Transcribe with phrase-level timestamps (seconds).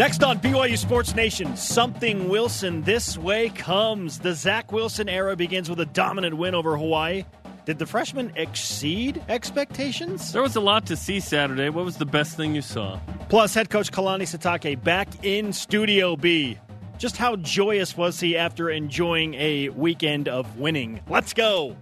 [0.00, 4.20] Next on BYU Sports Nation, something Wilson this way comes.
[4.20, 7.26] The Zach Wilson era begins with a dominant win over Hawaii.
[7.66, 10.32] Did the freshman exceed expectations?
[10.32, 11.68] There was a lot to see Saturday.
[11.68, 12.98] What was the best thing you saw?
[13.28, 16.56] Plus, head coach Kalani Sitake back in Studio B.
[16.96, 21.02] Just how joyous was he after enjoying a weekend of winning?
[21.10, 21.76] Let's go.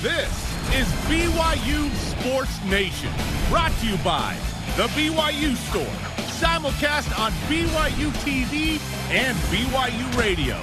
[0.00, 0.30] This
[0.72, 3.10] is BYU Sports Nation,
[3.48, 4.36] brought to you by
[4.76, 8.80] The BYU Store simulcast on BYU TV
[9.10, 10.56] and BYU Radio.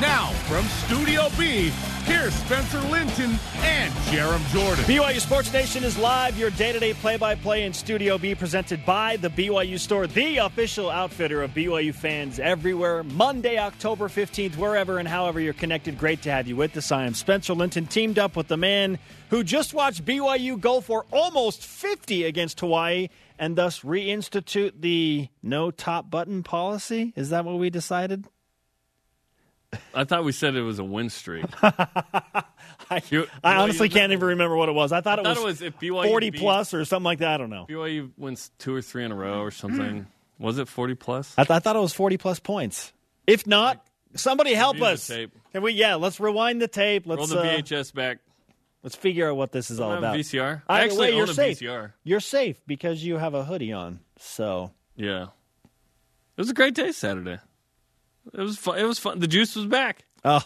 [0.00, 1.70] Now, from Studio B,
[2.04, 4.84] here's Spencer Linton and Jarom Jordan.
[4.84, 8.34] BYU Sports Nation is live, your day to day play by play in Studio B,
[8.34, 13.02] presented by the BYU Store, the official outfitter of BYU fans everywhere.
[13.04, 15.96] Monday, October 15th, wherever and however you're connected.
[15.96, 16.92] Great to have you with us.
[16.92, 18.98] I am Spencer Linton, teamed up with the man
[19.30, 25.70] who just watched BYU go for almost 50 against Hawaii and thus reinstitute the no
[25.70, 27.12] top button policy?
[27.16, 28.26] Is that what we decided?
[29.94, 31.46] I thought we said it was a win streak.
[31.62, 34.92] I, you, I honestly can't even remember what it was.
[34.92, 37.34] I thought, I it, was it was 40 plus or something like that.
[37.34, 37.66] I don't know.
[37.68, 40.06] BYU wins two or three in a row or something.
[40.38, 41.34] was it 40 plus?
[41.36, 42.92] I, th- I, thought it was 40 plus points.
[43.26, 45.08] If not, somebody help us.
[45.08, 45.72] Can we?
[45.72, 47.06] Yeah, let's rewind the tape.
[47.06, 48.18] Let's roll the VHS uh, back.
[48.84, 50.14] Let's figure out what this is all about.
[50.14, 50.60] VCR.
[50.68, 51.58] I actually way, you're own a safe.
[51.58, 51.92] VCR.
[52.04, 54.00] You're safe because you have a hoodie on.
[54.18, 57.38] So yeah, it was a great day Saturday.
[58.34, 58.78] It was fun.
[58.78, 59.20] It was fun.
[59.20, 60.04] The juice was back.
[60.22, 60.42] Oh,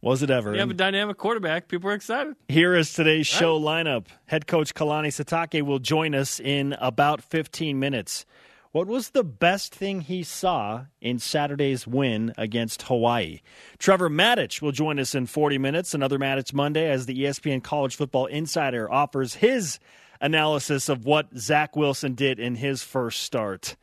[0.00, 0.52] was it ever?
[0.52, 1.68] You have a dynamic quarterback.
[1.68, 2.34] People are excited.
[2.48, 4.06] Here is today's show lineup.
[4.26, 8.26] Head coach Kalani Sitake will join us in about 15 minutes.
[8.74, 13.38] What was the best thing he saw in Saturday's win against Hawaii?
[13.78, 17.94] Trevor Matich will join us in 40 minutes, another Matich Monday, as the ESPN College
[17.94, 19.78] Football Insider offers his
[20.20, 23.76] analysis of what Zach Wilson did in his first start.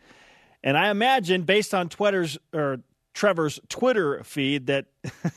[0.62, 2.82] And I imagine, based on Twitter's or
[3.14, 4.88] Trevor's Twitter feed, that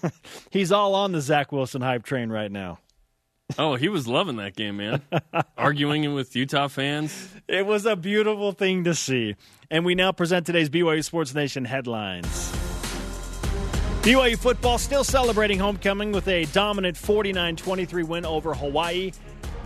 [0.50, 2.80] he's all on the Zach Wilson hype train right now.
[3.58, 5.00] Oh, he was loving that game, man.
[5.56, 7.28] Arguing with Utah fans.
[7.46, 9.36] It was a beautiful thing to see.
[9.70, 12.26] And we now present today's BYU Sports Nation headlines.
[14.02, 19.12] BYU football still celebrating homecoming with a dominant 49 23 win over Hawaii.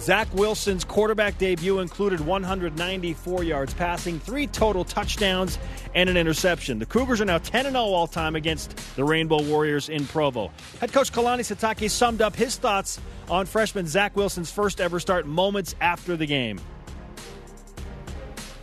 [0.00, 5.59] Zach Wilson's quarterback debut included 194 yards passing, three total touchdowns,
[5.94, 6.78] and an interception.
[6.78, 10.50] The Cougars are now 10 0 all time against the Rainbow Warriors in Provo.
[10.81, 15.26] Head coach Kalani Sitake summed up his thoughts on freshman Zach Wilson's first ever start
[15.26, 16.60] moments after the game.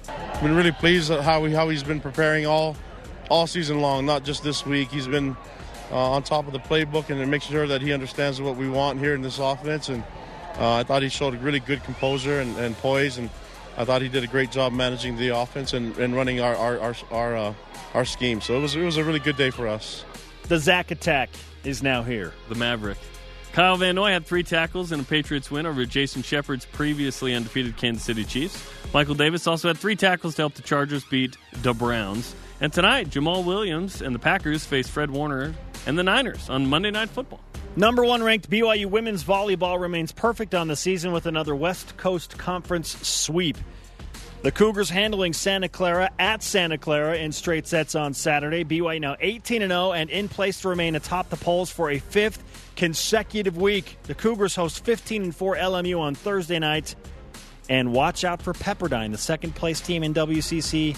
[0.08, 2.76] I've been really pleased at how, he, how he's been preparing all
[3.30, 4.90] all season long, not just this week.
[4.90, 5.36] He's been
[5.92, 9.00] uh, on top of the playbook and making sure that he understands what we want
[9.00, 9.90] here in this offense.
[9.90, 10.04] And
[10.58, 13.30] I thought he showed a really good composure and, and, poise, and
[13.78, 16.80] I thought he did a great job managing the offense and, and running our our
[16.80, 17.54] our our, uh,
[17.94, 18.42] our scheme.
[18.42, 20.06] So it was it was a really good day for us.
[20.48, 21.30] The Zach attack
[21.64, 22.34] is now here.
[22.50, 22.98] The Maverick.
[23.52, 27.78] Kyle Van Noy had three tackles in a Patriots win over Jason Shepard's previously undefeated
[27.78, 28.62] Kansas City Chiefs.
[28.94, 32.36] Michael Davis also had three tackles to help the Chargers beat the Browns.
[32.60, 35.54] And tonight, Jamaal Williams and the Packers face Fred Warner
[35.88, 37.40] and the Niners on Monday Night Football.
[37.78, 42.38] Number one ranked BYU women's volleyball remains perfect on the season with another West Coast
[42.38, 43.58] Conference sweep.
[44.44, 48.64] The Cougars handling Santa Clara at Santa Clara in straight sets on Saturday.
[48.64, 52.42] BYU now 18 0 and in place to remain atop the polls for a fifth
[52.78, 53.98] consecutive week.
[54.04, 56.96] The Cougars host 15 and 4 LMU on Thursday night.
[57.68, 60.96] And watch out for Pepperdine, the second place team in WCC,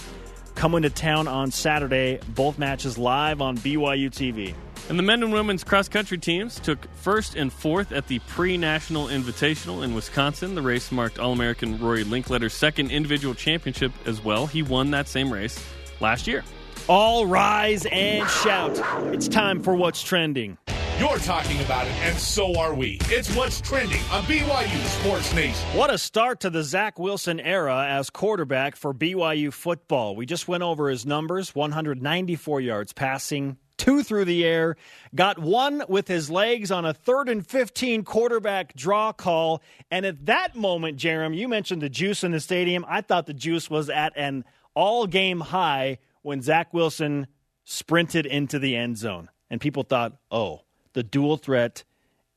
[0.54, 2.20] coming to town on Saturday.
[2.36, 4.54] Both matches live on BYU TV.
[4.90, 8.58] And the men and women's cross country teams took first and fourth at the pre
[8.58, 10.56] national invitational in Wisconsin.
[10.56, 14.48] The race marked All American Rory Linkletter's second individual championship as well.
[14.48, 15.62] He won that same race
[16.00, 16.44] last year.
[16.88, 18.80] All rise and shout.
[19.14, 20.58] It's time for What's Trending.
[21.00, 22.98] You're talking about it, and so are we.
[23.04, 25.78] It's what's trending on BYU Sports Nation.
[25.78, 30.16] What a start to the Zach Wilson era as quarterback for BYU football.
[30.16, 34.76] We just went over his numbers 194 yards passing, two through the air,
[35.16, 39.62] got one with his legs on a third and 15 quarterback draw call.
[39.90, 42.86] And at that moment, Jarom, you mentioned the juice in the stadium.
[42.88, 47.28] I thought the juice was at an all game high when Zach Wilson
[47.64, 49.30] sprinted into the end zone.
[49.50, 50.62] And people thought, oh,
[50.94, 51.84] the dual threat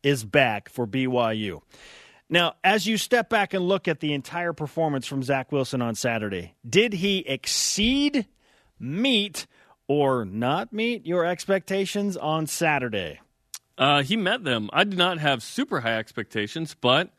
[0.03, 1.63] is back for BYU.
[2.29, 5.97] Now, as you step back and look at the entire performance from Zach Wilson on
[5.97, 8.27] Saturday, did he exceed,
[8.79, 9.47] meet,
[9.91, 13.19] or not meet your expectations on Saturday?
[13.77, 14.71] Uh, he met them.
[14.73, 17.11] I did not have super high expectations, but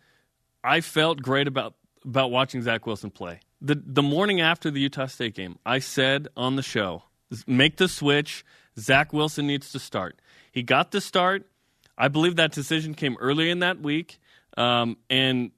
[0.63, 1.75] I felt great about
[2.05, 3.41] about watching Zach Wilson play.
[3.59, 7.03] The the morning after the Utah State game, I said on the show
[7.45, 8.45] make the switch.
[8.79, 10.21] Zach Wilson needs to start.
[10.53, 11.49] He got the start.
[11.97, 14.17] I believe that decision came early in that week.
[14.55, 15.51] Um, and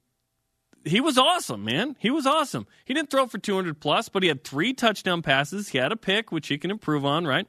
[0.85, 1.95] he was awesome, man.
[1.99, 2.67] He was awesome.
[2.85, 5.69] He didn't throw for 200 plus, but he had three touchdown passes.
[5.69, 7.47] He had a pick, which he can improve on, right?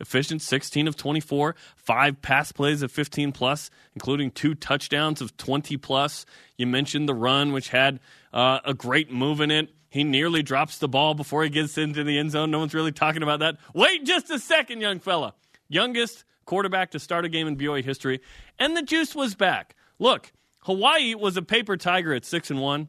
[0.00, 5.76] Efficient 16 of 24, five pass plays of 15 plus, including two touchdowns of 20
[5.76, 6.26] plus.
[6.56, 8.00] You mentioned the run, which had
[8.32, 9.70] uh, a great move in it.
[9.88, 12.50] He nearly drops the ball before he gets into the end zone.
[12.50, 13.58] No one's really talking about that.
[13.74, 15.34] Wait just a second, young fella.
[15.68, 18.20] Youngest quarterback to start a game in BYU history,
[18.58, 19.76] and the juice was back.
[19.98, 22.88] Look, Hawaii was a paper tiger at six and one.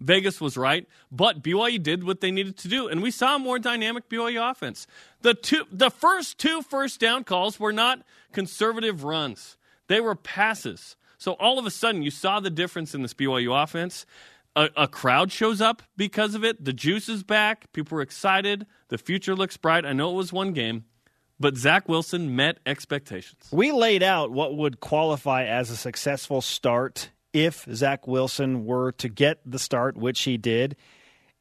[0.00, 3.38] Vegas was right, but BYU did what they needed to do, and we saw a
[3.38, 4.86] more dynamic BYU offense.
[5.20, 8.02] The two, the first two first down calls were not
[8.32, 9.58] conservative runs;
[9.88, 10.96] they were passes.
[11.18, 14.06] So all of a sudden, you saw the difference in this BYU offense.
[14.56, 16.64] A, a crowd shows up because of it.
[16.64, 17.70] The juice is back.
[17.72, 18.66] People are excited.
[18.88, 19.84] The future looks bright.
[19.84, 20.86] I know it was one game,
[21.40, 23.48] but Zach Wilson met expectations.
[23.50, 29.08] We laid out what would qualify as a successful start if Zach Wilson were to
[29.08, 30.76] get the start, which he did.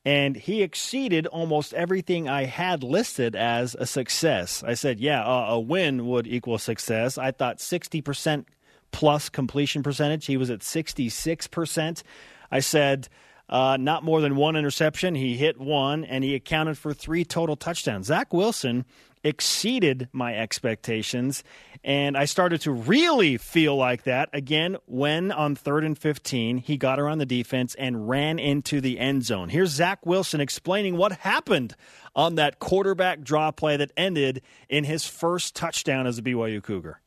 [0.05, 4.63] And he exceeded almost everything I had listed as a success.
[4.63, 7.17] I said, yeah, uh, a win would equal success.
[7.17, 8.45] I thought 60%
[8.91, 10.25] plus completion percentage.
[10.25, 12.03] He was at 66%.
[12.49, 13.09] I said,
[13.49, 15.15] uh, not more than one interception.
[15.15, 18.07] He hit one, and he accounted for three total touchdowns.
[18.07, 18.85] Zach Wilson
[19.23, 21.43] exceeded my expectations.
[21.83, 26.77] And I started to really feel like that again when on third and 15, he
[26.77, 29.49] got around the defense and ran into the end zone.
[29.49, 31.75] Here's Zach Wilson explaining what happened
[32.15, 36.99] on that quarterback draw play that ended in his first touchdown as a BYU Cougar.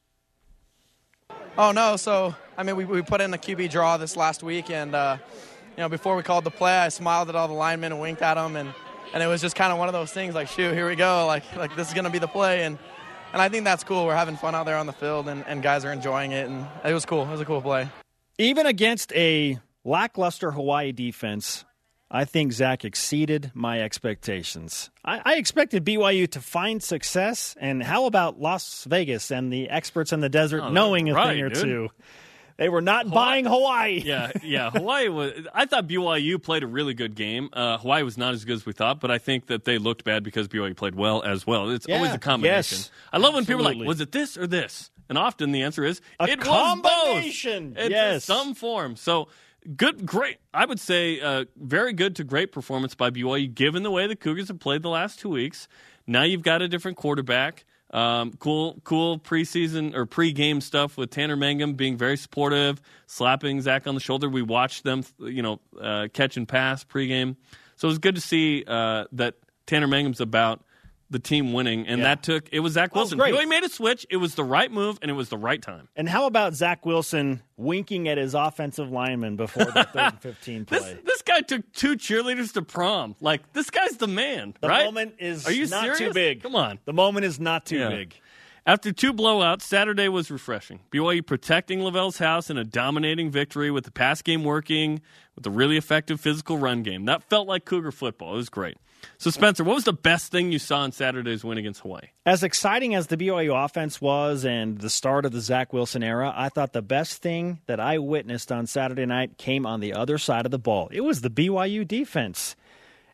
[1.59, 1.97] Oh, no.
[1.97, 5.19] So, I mean, we, we put in a QB draw this last week, and, uh,
[5.77, 8.23] you know, before we called the play, I smiled at all the linemen and winked
[8.23, 8.73] at them, and
[9.13, 11.27] and it was just kind of one of those things like shoot here we go
[11.27, 12.79] like like this is going to be the play and
[13.33, 14.07] and I think that's cool.
[14.07, 16.67] We're having fun out there on the field, and, and guys are enjoying it, and
[16.85, 17.23] it was cool.
[17.23, 17.89] It was a cool play.
[18.39, 21.65] Even against a lackluster Hawaii defense,
[22.11, 24.91] I think Zach exceeded my expectations.
[25.05, 30.13] I, I, expected BYU to find success, and how about Las Vegas and the experts
[30.13, 31.63] in the desert oh, knowing a right, thing or dude.
[31.63, 31.89] two?
[32.62, 33.14] They were not Hawaii.
[33.14, 34.03] buying Hawaii.
[34.05, 34.70] yeah, yeah.
[34.70, 35.32] Hawaii was.
[35.53, 37.49] I thought BYU played a really good game.
[37.53, 40.05] Uh, Hawaii was not as good as we thought, but I think that they looked
[40.05, 41.70] bad because BYU played well as well.
[41.70, 42.79] It's yeah, always a combination.
[42.79, 43.64] Yes, I love when absolutely.
[43.64, 46.41] people are like, "Was it this or this?" And often the answer is, a "It
[46.41, 47.70] combination.
[47.70, 48.94] was both." It's yes, some form.
[48.94, 49.26] So
[49.76, 50.37] good, great.
[50.55, 54.14] I would say uh, very good to great performance by BYU, given the way the
[54.14, 55.67] Cougars have played the last two weeks.
[56.06, 57.64] Now you've got a different quarterback.
[57.93, 63.87] Um, cool, cool preseason or pre-game stuff with Tanner Mangum being very supportive, slapping Zach
[63.87, 64.29] on the shoulder.
[64.31, 67.37] We watched them, you know, uh, catch and pass pregame.
[67.77, 69.35] So it was good to see uh, that
[69.67, 70.65] Tanner Mangum's about
[71.12, 72.09] the team winning, and Yeah.
[72.09, 73.19] that took it was Zach Well, Wilson.
[73.19, 73.35] great.
[73.38, 74.05] He made a switch.
[74.11, 75.88] It was the right move, and it was the right time.
[75.94, 80.64] And how about Zach Wilson winking at his offensive lineman before the third and 15
[80.67, 80.79] play?
[80.79, 83.14] This this guy took two cheerleaders to prom.
[83.20, 84.85] Like this guy's the man, the right?
[84.87, 85.99] moment is Are you not serious?
[85.99, 86.43] too big.
[86.43, 86.81] Come on.
[86.85, 87.91] The moment is not too Yeah.
[87.91, 88.14] big.
[88.64, 90.81] After two blowouts, Saturday was refreshing.
[90.91, 95.00] BYU protecting LaVell's house in a dominating victory with the pass game working,
[95.35, 97.05] with a really effective physical run game.
[97.06, 98.35] That felt like Cougar football.
[98.35, 98.76] It was great.
[99.19, 102.08] So, Spencer, what was the best thing you saw in Saturday's win against Hawaii?
[102.26, 106.32] As exciting as the BYU offense was and the start of the Zach Wilson era,
[106.37, 110.18] I thought the best thing that I witnessed on Saturday night came on the other
[110.18, 110.88] side of the ball.
[110.92, 112.56] It was the BYU defense.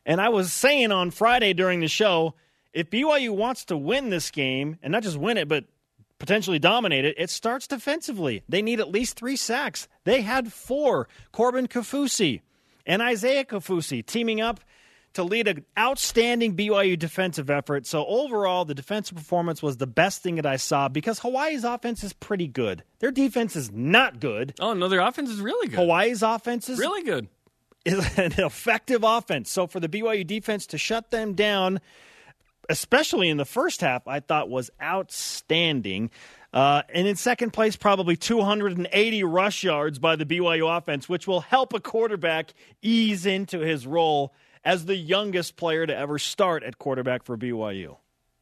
[0.06, 2.34] And I was saying on Friday during the show,
[2.72, 5.64] if BYU wants to win this game, and not just win it, but
[6.18, 8.42] potentially dominate it, it starts defensively.
[8.48, 9.88] They need at least three sacks.
[10.04, 11.08] They had four.
[11.32, 12.40] Corbin Kaufusi
[12.86, 14.60] and Isaiah Kaufusi teaming up
[15.18, 17.86] to lead an outstanding BYU defensive effort.
[17.86, 22.02] So overall, the defensive performance was the best thing that I saw because Hawaii's offense
[22.04, 22.84] is pretty good.
[23.00, 24.54] Their defense is not good.
[24.60, 25.78] Oh, no, their offense is really good.
[25.78, 27.28] Hawaii's offense is Really good.
[27.84, 29.50] is an effective offense.
[29.50, 31.80] So for the BYU defense to shut them down,
[32.68, 36.10] especially in the first half, I thought was outstanding.
[36.52, 41.40] Uh, and in second place, probably 280 rush yards by the BYU offense, which will
[41.40, 44.32] help a quarterback ease into his role
[44.64, 47.96] as the youngest player to ever start at quarterback for BYU.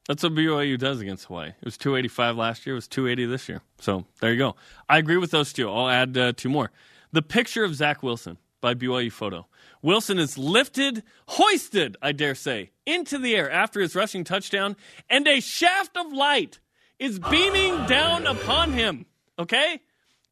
[0.09, 1.49] That's what BYU does against Hawaii.
[1.49, 2.75] It was 285 last year.
[2.75, 3.61] It was 280 this year.
[3.81, 4.55] So there you go.
[4.89, 5.69] I agree with those two.
[5.69, 6.71] I'll add uh, two more.
[7.13, 9.47] The picture of Zach Wilson by BYU photo.
[9.83, 14.77] Wilson is lifted, hoisted, I dare say, into the air after his rushing touchdown,
[15.11, 16.61] and a shaft of light
[16.99, 19.07] is beaming down upon him.
[19.39, 19.81] Okay?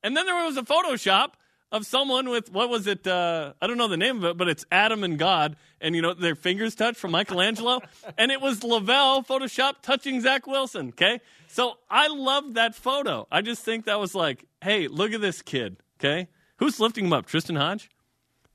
[0.02, 1.32] And then there was a Photoshop
[1.74, 3.04] of someone with what was it?
[3.04, 6.02] Uh, I don't know the name of it, but it's Adam and God, and you
[6.02, 7.80] know their fingers touch from Michelangelo,
[8.18, 10.90] and it was LaVell Photoshop touching Zach Wilson.
[10.90, 13.26] Okay, so I love that photo.
[13.30, 15.76] I just think that was like, hey, look at this kid.
[15.98, 16.28] Okay,
[16.58, 17.26] who's lifting him up?
[17.26, 17.90] Tristen Hoge.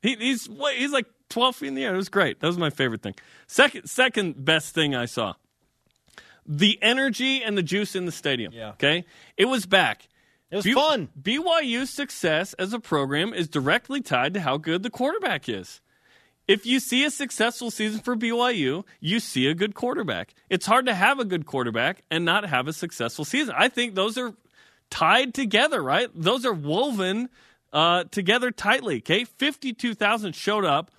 [0.01, 0.47] He, he's
[0.77, 1.93] he's like 12 feet in the air.
[1.93, 2.39] It was great.
[2.39, 3.15] That was my favorite thing.
[3.47, 5.33] Second second best thing I saw
[6.45, 8.53] the energy and the juice in the stadium.
[8.53, 8.69] Yeah.
[8.69, 9.03] Okay,
[9.35, 10.07] it was back.
[10.51, 11.09] It was fun.
[11.19, 15.81] BYU's success as a program is directly tied to how good the quarterback is.
[16.47, 20.33] If you see a successful season for BYU, you see a good quarterback.
[20.49, 23.53] It's hard to have a good quarterback and not have a successful season.
[23.55, 24.33] I think those are
[24.89, 26.09] tied together, right?
[26.15, 27.29] Those are woven
[27.71, 28.97] uh, together tightly.
[28.97, 30.89] Okay, fifty-two thousand showed up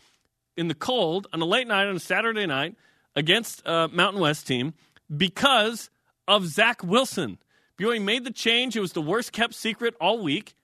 [0.57, 2.77] in the cold on a late night on a Saturday night
[3.17, 4.75] against a Mountain West team
[5.15, 5.91] because
[6.29, 7.39] of Zach Wilson.
[7.81, 8.77] BYU made the change.
[8.77, 10.55] It was the worst kept secret all week,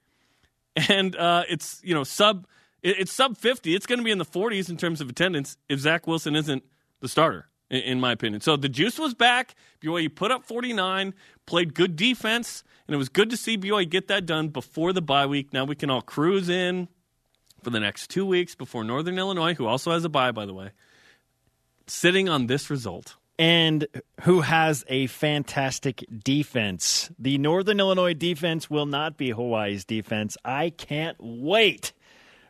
[0.75, 2.45] and uh, it's you know sub
[2.83, 3.73] it's sub fifty.
[3.73, 6.63] It's going to be in the forties in terms of attendance if Zach Wilson isn't
[6.99, 8.41] the starter, in, in, my opinion.
[8.41, 9.55] So the juice was back.
[9.81, 11.15] BYU put up forty nine,
[11.47, 15.01] played good defense, and it was good to see BYU get that done before the
[15.01, 15.51] bye week.
[15.53, 16.87] Now we can all cruise in
[17.63, 20.53] for the next two weeks before Northern Illinois, who also has a bye, by the
[20.53, 20.69] way,
[21.87, 23.87] sitting on this result and
[24.21, 27.11] who has a fantastic defense.
[27.19, 30.37] The Northern Illinois defense will not be Hawaii's defense.
[30.43, 31.93] I can't wait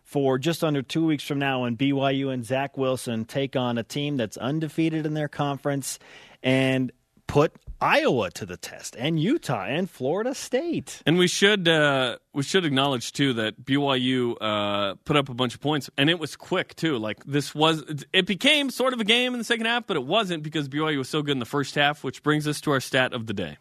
[0.04, 3.84] for just under two weeks from now when BYU and Zach Wilson take on a
[3.84, 6.00] team that's undefeated in their conference
[6.42, 6.94] and
[7.28, 11.02] put Iowa to the test, and Utah, and Florida State.
[11.06, 15.54] And we should uh, we should acknowledge too that BYU uh, put up a bunch
[15.54, 16.98] of points, and it was quick too.
[16.98, 20.06] Like this was, it became sort of a game in the second half, but it
[20.06, 22.04] wasn't because BYU was so good in the first half.
[22.04, 23.58] Which brings us to our stat of the day.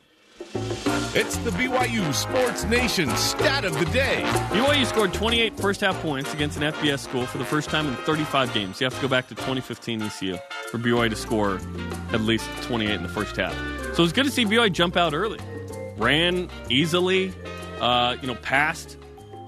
[1.18, 4.22] It's the BYU Sports Nation stat of the day.
[4.50, 7.94] BYU scored 28 first half points against an FBS school for the first time in
[7.96, 8.80] 35 games.
[8.80, 10.36] You have to go back to 2015 ECU
[10.70, 11.58] for BYU to score
[12.12, 13.54] at least 28 in the first half.
[13.96, 15.38] So it's good to see BYU jump out early.
[15.96, 17.32] Ran easily,
[17.80, 18.98] uh, you know, passed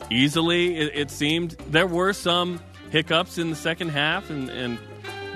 [0.09, 1.51] easily, it, it, seemed.
[1.69, 4.79] There were some hiccups in the second half, and, and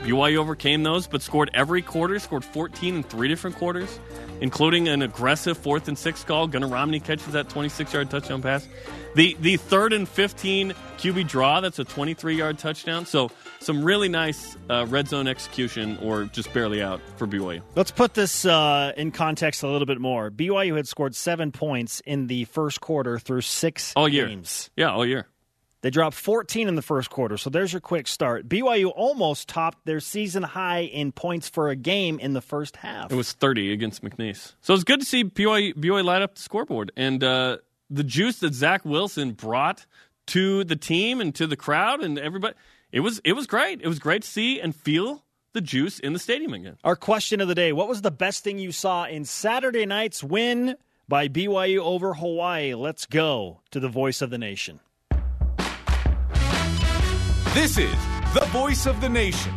[0.02, 4.00] BYU overcame those, but scored every quarter, scored 14 in three different quarters
[4.42, 6.48] including an aggressive fourth and six call.
[6.48, 8.68] Gunnar Romney catches that 26 yard touchdown pass.
[9.14, 13.06] The the third and 15 QB draw, that's a 23 yard touchdown.
[13.06, 13.30] So
[13.60, 17.62] some really nice uh, red zone execution or just barely out for BYU.
[17.76, 20.30] Let's put this uh, in context a little bit more.
[20.30, 24.26] BYU had scored seven points in the first quarter through six all year.
[24.26, 24.70] games.
[24.76, 25.26] Yeah, all year.
[25.82, 28.48] They dropped 14 in the first quarter, so there's your quick start.
[28.48, 33.10] BYU almost topped their season high in points for a game in the first half.
[33.10, 34.54] It was 30 against McNeese.
[34.60, 36.92] So it's good to see BYU, BYU light up the scoreboard.
[36.96, 37.58] And uh,
[37.90, 39.84] the juice that Zach Wilson brought
[40.28, 42.54] to the team and to the crowd and everybody,
[42.92, 43.80] it was, it was great.
[43.82, 46.76] It was great to see and feel the juice in the stadium again.
[46.84, 50.22] Our question of the day What was the best thing you saw in Saturday night's
[50.22, 50.76] win
[51.08, 52.74] by BYU over Hawaii?
[52.74, 54.78] Let's go to the voice of the nation.
[57.54, 57.94] This is
[58.32, 59.52] the voice of the nation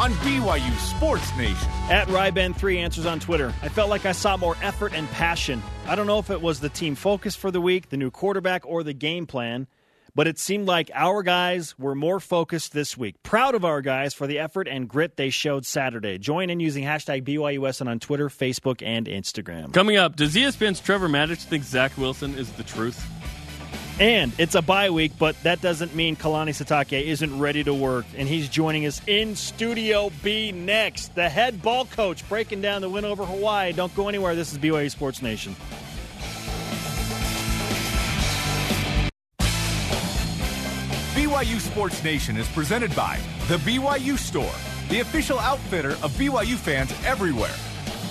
[0.00, 1.68] on BYU Sports Nation.
[1.88, 3.54] At Ryben3 answers on Twitter.
[3.62, 5.62] I felt like I saw more effort and passion.
[5.86, 8.66] I don't know if it was the team focus for the week, the new quarterback,
[8.66, 9.68] or the game plan,
[10.12, 13.14] but it seemed like our guys were more focused this week.
[13.22, 16.18] Proud of our guys for the effort and grit they showed Saturday.
[16.18, 19.72] Join in using hashtag BYUSN on Twitter, Facebook, and Instagram.
[19.72, 23.06] Coming up, does ESPN's Trevor Matich think Zach Wilson is the truth?
[23.98, 28.04] And it's a bye week, but that doesn't mean Kalani Sitake isn't ready to work.
[28.16, 31.14] And he's joining us in Studio B next.
[31.14, 33.72] The head ball coach breaking down the win over Hawaii.
[33.72, 34.34] Don't go anywhere.
[34.34, 35.56] This is BYU Sports Nation.
[41.14, 44.52] BYU Sports Nation is presented by The BYU Store,
[44.90, 47.54] the official outfitter of BYU fans everywhere.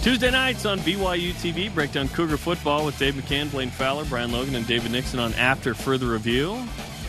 [0.06, 4.32] Tuesday nights on BYU TV, break down Cougar football with Dave McCann, Blaine Fowler, Brian
[4.32, 6.64] Logan, and David Nixon on After Further Review.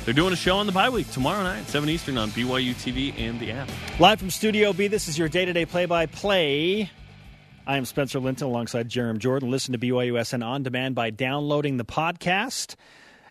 [0.07, 3.13] They're doing a show on the bye week tomorrow night, 7 Eastern on BYU TV
[3.19, 3.69] and the app.
[4.01, 6.91] Live from Studio B, this is your day to day play by play.
[7.67, 9.51] I am Spencer Linton alongside Jarom Jordan.
[9.51, 12.77] Listen to BYUSN on demand by downloading the podcast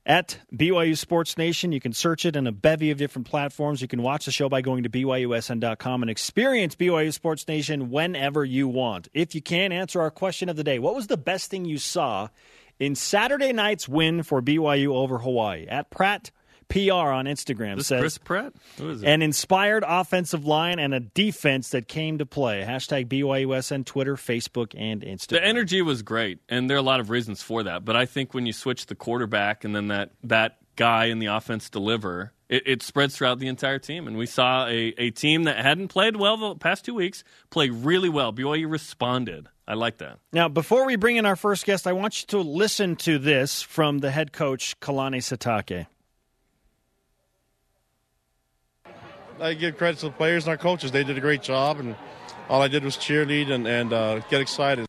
[0.05, 1.71] at BYU Sports Nation.
[1.71, 3.81] You can search it in a bevy of different platforms.
[3.81, 8.45] You can watch the show by going to BYUSN.com and experience BYU Sports Nation whenever
[8.45, 9.07] you want.
[9.13, 10.79] If you can, answer our question of the day.
[10.79, 12.29] What was the best thing you saw
[12.79, 15.65] in Saturday night's win for BYU over Hawaii?
[15.67, 16.31] At Pratt
[16.69, 18.53] PR on Instagram this says Chris Pratt?
[18.79, 22.63] An inspired offensive line and a defense that came to play.
[22.67, 25.29] Hashtag BYUSN, Twitter, Facebook, and Instagram.
[25.29, 27.85] The energy was great, and there are a lot of reasons for that.
[27.85, 31.27] But I think when you switch the quarterback and then that that guy in the
[31.27, 34.07] offense deliver, it, it, spreads throughout the entire team.
[34.07, 37.69] And we saw a, a team that hadn't played well the past two weeks play
[37.69, 38.33] really well.
[38.33, 39.47] BYU responded.
[39.67, 40.19] I like that.
[40.31, 43.61] Now, before we bring in our first guest, I want you to listen to this
[43.63, 45.87] from the head coach, Kalani Sitake.
[49.39, 50.91] I give credit to the players and our coaches.
[50.91, 51.95] They did a great job, and
[52.49, 54.85] all I did was cheerlead and, and uh, get excited.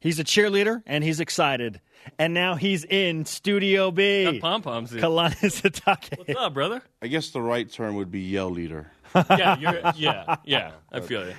[0.00, 1.80] He's a cheerleader, and he's excited.
[2.18, 4.38] And now he's in Studio B.
[4.40, 4.92] Pom poms.
[4.92, 6.16] Kalani Sitake.
[6.18, 6.82] What's up, brother?
[7.02, 8.92] I guess the right term would be yell leader.
[9.14, 10.72] yeah, yeah, yeah.
[10.92, 11.34] I feel you.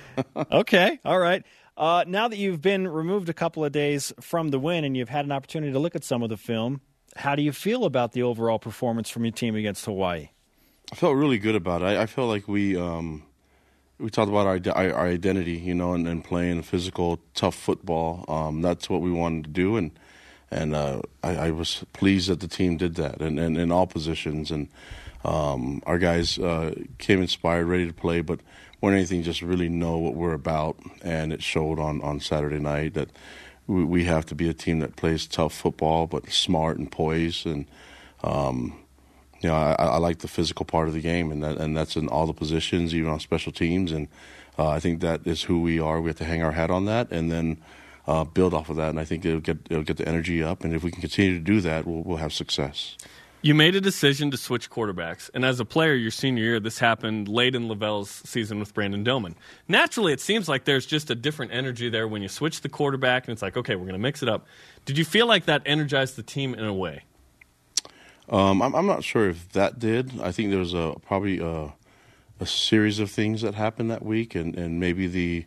[0.52, 1.44] okay, all right.
[1.76, 5.08] Uh, now that you've been removed a couple of days from the win and you've
[5.08, 6.80] had an opportunity to look at some of the film,
[7.16, 10.30] how do you feel about the overall performance from your team against Hawaii?
[10.90, 11.86] I felt really good about it.
[11.86, 13.22] I, I felt like we um,
[13.98, 18.24] we talked about our our identity, you know, and, and playing physical, tough football.
[18.28, 19.90] Um, that's what we wanted to do, and
[20.50, 24.50] and uh, I, I, was pleased that the team did that, and in all positions,
[24.50, 24.68] and
[25.24, 28.40] um, our guys uh, came inspired, ready to play, but
[28.80, 32.94] than anything, just really know what we're about, and it showed on on Saturday night
[32.94, 33.10] that
[33.66, 37.46] we, we have to be a team that plays tough football, but smart and poised,
[37.46, 37.66] and
[38.24, 38.78] um,
[39.40, 41.96] you know, I, I, like the physical part of the game, and that and that's
[41.96, 44.08] in all the positions, even on special teams, and
[44.58, 46.00] uh, I think that is who we are.
[46.00, 47.58] We have to hang our hat on that, and then
[48.06, 48.88] uh, build off of that.
[48.90, 51.34] And I think it'll get it'll get the energy up, and if we can continue
[51.34, 52.96] to do that, we'll we'll have success.
[53.40, 56.80] You made a decision to switch quarterbacks, and as a player, your senior year, this
[56.80, 59.36] happened late in LaVell's season with Brandon Doman.
[59.68, 63.28] Naturally, it seems like there's just a different energy there when you switch the quarterback,
[63.28, 64.48] and it's like, okay, we're going to mix it up.
[64.86, 67.04] Did you feel like that energized the team in a way?
[68.30, 70.20] Um, I'm, I'm, not sure if that did.
[70.20, 71.72] I think there was a probably a,
[72.40, 75.46] a series of things that happened that week, and, and maybe the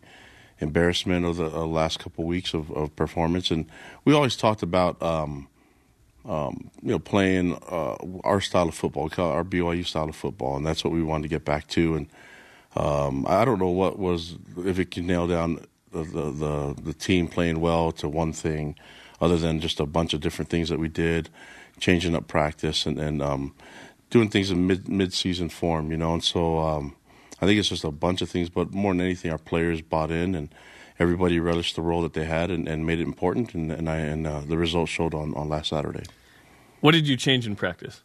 [0.60, 3.52] embarrassment of the uh, last couple weeks of, of, performance.
[3.52, 3.68] And
[4.04, 5.48] we always talked about, um,
[6.26, 10.66] um, you know, playing uh, our style of football, our BYU style of football, and
[10.66, 11.96] that's what we wanted to get back to.
[11.96, 12.08] And
[12.76, 16.94] um, I don't know what was if it can nail down the, the, the the
[16.94, 18.76] team playing well to one thing,
[19.20, 21.30] other than just a bunch of different things that we did
[21.82, 23.54] changing up practice and, and um,
[24.10, 26.14] doing things in mid mid season form, you know.
[26.14, 26.96] And so um,
[27.42, 30.12] I think it's just a bunch of things, but more than anything, our players bought
[30.12, 30.54] in and
[31.00, 33.54] everybody relished the role that they had and, and made it important.
[33.54, 36.04] And and, I, and uh, the results showed on, on last Saturday.
[36.80, 38.02] What did you change in practice?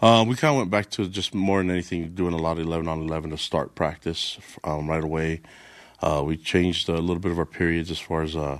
[0.00, 2.66] Uh, we kind of went back to just more than anything doing a lot of
[2.66, 5.40] 11 on 11 to start practice um, right away.
[6.00, 8.58] Uh, we changed a little bit of our periods as far as uh,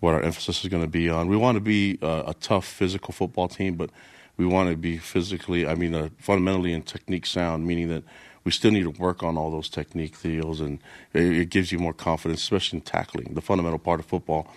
[0.00, 1.28] what our emphasis is going to be on.
[1.28, 3.90] We want to be uh, a tough physical football team, but
[4.36, 8.04] we want to be physically, I mean, uh, fundamentally and technique sound, meaning that
[8.44, 10.78] we still need to work on all those technique deals, and
[11.12, 13.34] it, it gives you more confidence, especially in tackling.
[13.34, 14.48] The fundamental part of football,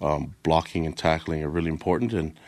[0.00, 2.38] um, blocking and tackling, are really important, and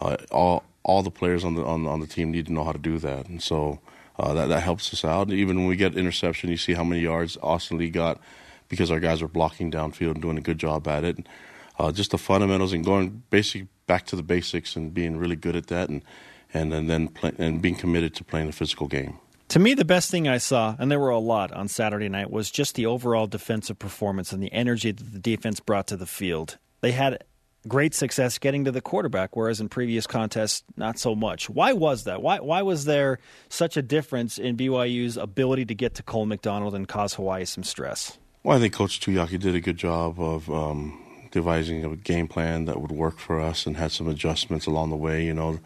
[0.00, 2.72] uh, all all the players on the on, on the team need to know how
[2.72, 3.80] to do that, and so.
[4.18, 5.32] Uh, that that helps us out.
[5.32, 8.20] Even when we get interception, you see how many yards Austin Lee got
[8.68, 11.26] because our guys are blocking downfield and doing a good job at it
[11.80, 15.56] uh, just the fundamentals and going basically back to the basics and being really good
[15.56, 16.02] at that and
[16.52, 19.18] and, and then play, and being committed to playing a physical game.
[19.50, 22.30] To me, the best thing I saw, and there were a lot on Saturday night,
[22.30, 26.06] was just the overall defensive performance and the energy that the defense brought to the
[26.06, 26.58] field.
[26.80, 27.24] They had
[27.68, 31.48] great success getting to the quarterback, whereas in previous contests, not so much.
[31.48, 32.20] Why was that?
[32.20, 36.74] Why why was there such a difference in BYU's ability to get to Cole McDonald
[36.74, 38.18] and cause Hawaii some stress?
[38.42, 42.64] Well, I think Coach Tuiaki did a good job of um, devising a game plan
[42.64, 45.60] that would work for us and had some adjustments along the way, you know.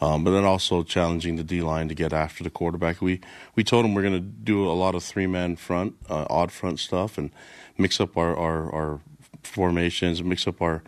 [0.00, 3.00] Um, but then also challenging the D line to get after the quarterback.
[3.00, 3.20] We
[3.54, 6.50] we told them we're going to do a lot of three man front, uh, odd
[6.50, 7.30] front stuff, and
[7.78, 9.00] mix up our, our, our
[9.42, 10.82] formations, mix up our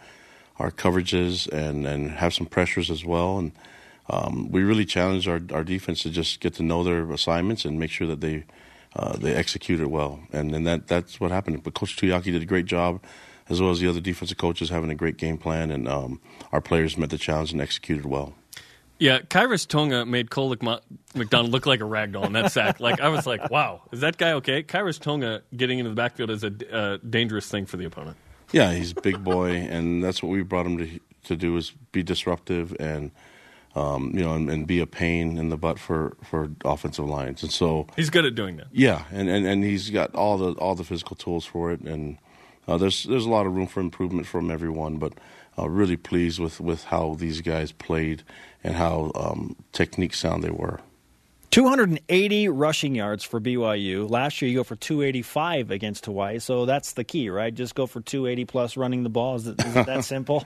[0.59, 3.39] our coverages, and, and have some pressures as well.
[3.39, 3.53] And
[4.09, 7.79] um, we really challenged our, our defense to just get to know their assignments and
[7.79, 8.45] make sure that they
[8.97, 10.21] uh, they execute it well.
[10.33, 11.63] And and that that's what happened.
[11.63, 13.01] But Coach Tuiaki did a great job
[13.49, 16.21] as well as the other defensive coaches having a great game plan, and um,
[16.53, 18.35] our players met the challenge and executed well.
[18.99, 20.57] Yeah, Khyiris Tonga made Cole
[21.15, 22.81] McDonald look like a ragdoll in that sack.
[22.87, 26.31] Like I was like, "Wow, is that guy okay?" Khyiris Tonga getting into the backfield
[26.31, 28.17] is a uh, dangerous thing for the opponent.
[28.53, 31.73] Yeah, he's a big boy, and that's what we brought him to to do is
[31.93, 33.11] be disruptive and
[33.75, 37.43] um, you know and, and, be a pain in the butt for, for offensive lines.
[37.43, 38.69] And so he's good at doing that.
[38.73, 42.19] Yeah, and, and, and he's got all the all the physical tools for it, and
[42.67, 45.13] uh, there's there's a lot of room for improvement from everyone, but
[45.59, 48.23] uh, really pleased with, with how these guys played
[48.63, 50.81] and how um, technique sound they were.
[51.51, 54.11] 280 rushing yards for BYU.
[54.11, 57.55] Last year, you go for 285 against Hawaii, so that's the key, right?
[57.55, 59.37] Just go for 280 plus running the ball.
[59.37, 60.45] Is it, is it that simple?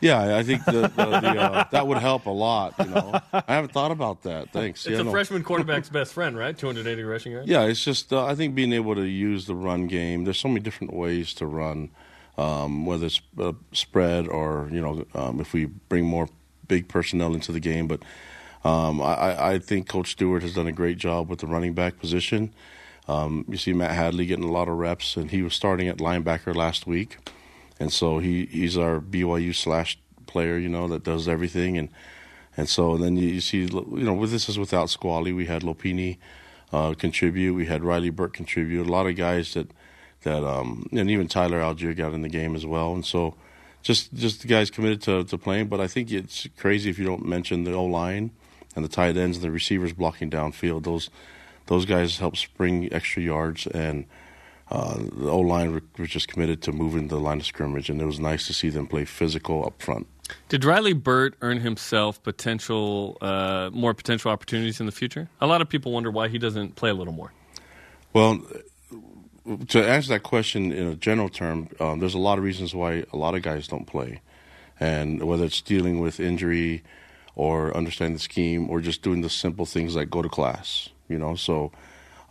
[0.00, 2.74] Yeah, I think the, the, the, uh, that would help a lot.
[2.78, 4.52] You know, I haven't thought about that.
[4.52, 4.84] Thanks.
[4.86, 5.10] It's yeah, a no.
[5.10, 6.56] freshman quarterback's best friend, right?
[6.56, 7.48] 280 rushing yards.
[7.48, 10.24] Yeah, it's just uh, I think being able to use the run game.
[10.24, 11.90] There's so many different ways to run,
[12.36, 16.28] um, whether it's uh, spread or you know um, if we bring more
[16.68, 17.88] big personnel into the game.
[17.88, 18.02] But
[18.64, 21.98] um, I, I think Coach Steward has done a great job with the running back
[21.98, 22.52] position.
[23.08, 25.98] Um, you see Matt Hadley getting a lot of reps, and he was starting at
[25.98, 27.18] linebacker last week,
[27.78, 31.88] and so he, he's our BYU slash player, you know, that does everything, and
[32.56, 36.16] and so then you, see, you know, this is without Squally, we had Lopini
[36.72, 39.70] uh, contribute, we had Riley Burt contribute, a lot of guys that
[40.22, 43.34] that um, and even Tyler Allgeier got in the game as well, and so
[43.82, 45.68] just just the guys committed to, to playing.
[45.68, 48.32] But I think it's crazy if you don't mention the O line
[48.74, 50.84] and the tight ends and the receivers blocking downfield.
[50.84, 51.08] Those
[51.66, 54.06] those guys help spring extra yards, and
[54.70, 58.06] uh, the O line was just committed to moving the line of scrimmage, and it
[58.06, 60.06] was nice to see them play physical up front.
[60.48, 65.28] Did Riley Burt earn himself potential, uh, more potential opportunities in the future?
[65.40, 67.32] A lot of people wonder why he doesn't play a little more.
[68.12, 68.42] Well,
[69.68, 73.04] to answer that question in a general term, um, there's a lot of reasons why
[73.12, 74.20] a lot of guys don't play,
[74.80, 76.82] and whether it's dealing with injury,
[77.36, 80.88] or understanding the scheme, or just doing the simple things like go to class.
[81.08, 81.70] You know, so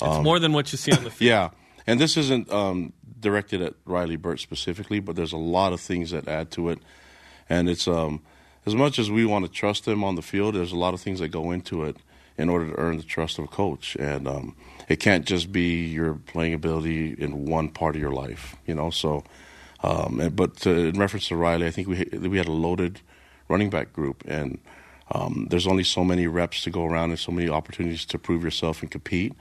[0.02, 1.30] It's more than what you see on the field.
[1.30, 1.50] yeah,
[1.88, 6.12] and this isn't um, directed at Riley Burt specifically, but there's a lot of things
[6.12, 6.80] that add to it,
[7.50, 8.22] and it's um,
[8.66, 11.02] as much as we want to trust him on the field, there's a lot of
[11.02, 11.98] things that go into it
[12.38, 14.56] in order to earn the trust of a coach, and um,
[14.90, 18.90] it can't just be your playing ability in one part of your life, you know.
[18.90, 19.24] So,
[19.84, 23.02] um, but to, in reference to Riley, I think we we had a loaded
[23.48, 24.60] running back group, and
[25.12, 28.44] um, there's only so many reps to go around and so many opportunities to prove
[28.44, 29.34] yourself and compete.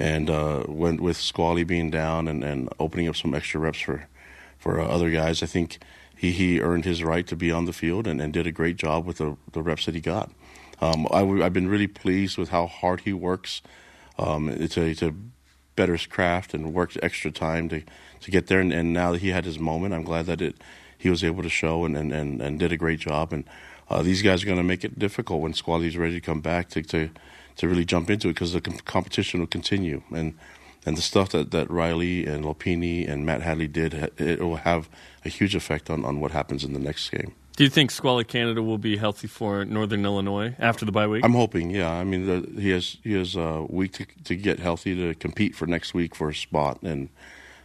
[0.00, 4.08] And uh, when with Squally being down and, and opening up some extra reps for
[4.58, 5.78] for uh, other guys, I think
[6.16, 8.76] he, he earned his right to be on the field and, and did a great
[8.76, 10.30] job with the, the reps that he got.
[10.80, 13.62] Um, I, have been really pleased with how hard he works
[14.18, 15.14] um, to, to
[15.76, 17.82] better his craft and worked extra time to,
[18.20, 18.60] to get there.
[18.60, 20.56] And, and now that he had his moment, I'm glad that it
[20.98, 23.32] he was able to show and, and, and, and did a great job.
[23.32, 23.44] And
[23.88, 26.68] uh, these guys are going to make it difficult when Squally's ready to come back
[26.70, 27.08] to, to,
[27.56, 30.02] to really jump into it because the com- competition will continue.
[30.14, 30.34] And
[30.86, 34.88] and the stuff that, that Riley and Lopini and Matt Hadley did, it will have
[35.26, 37.34] a huge effect on, on what happens in the next game.
[37.56, 41.22] Do you think Squally Canada will be healthy for Northern Illinois after the bye week?
[41.22, 41.92] I'm hoping, yeah.
[41.92, 45.54] I mean, the, he has he has a week to to get healthy to compete
[45.54, 47.10] for next week for a spot, and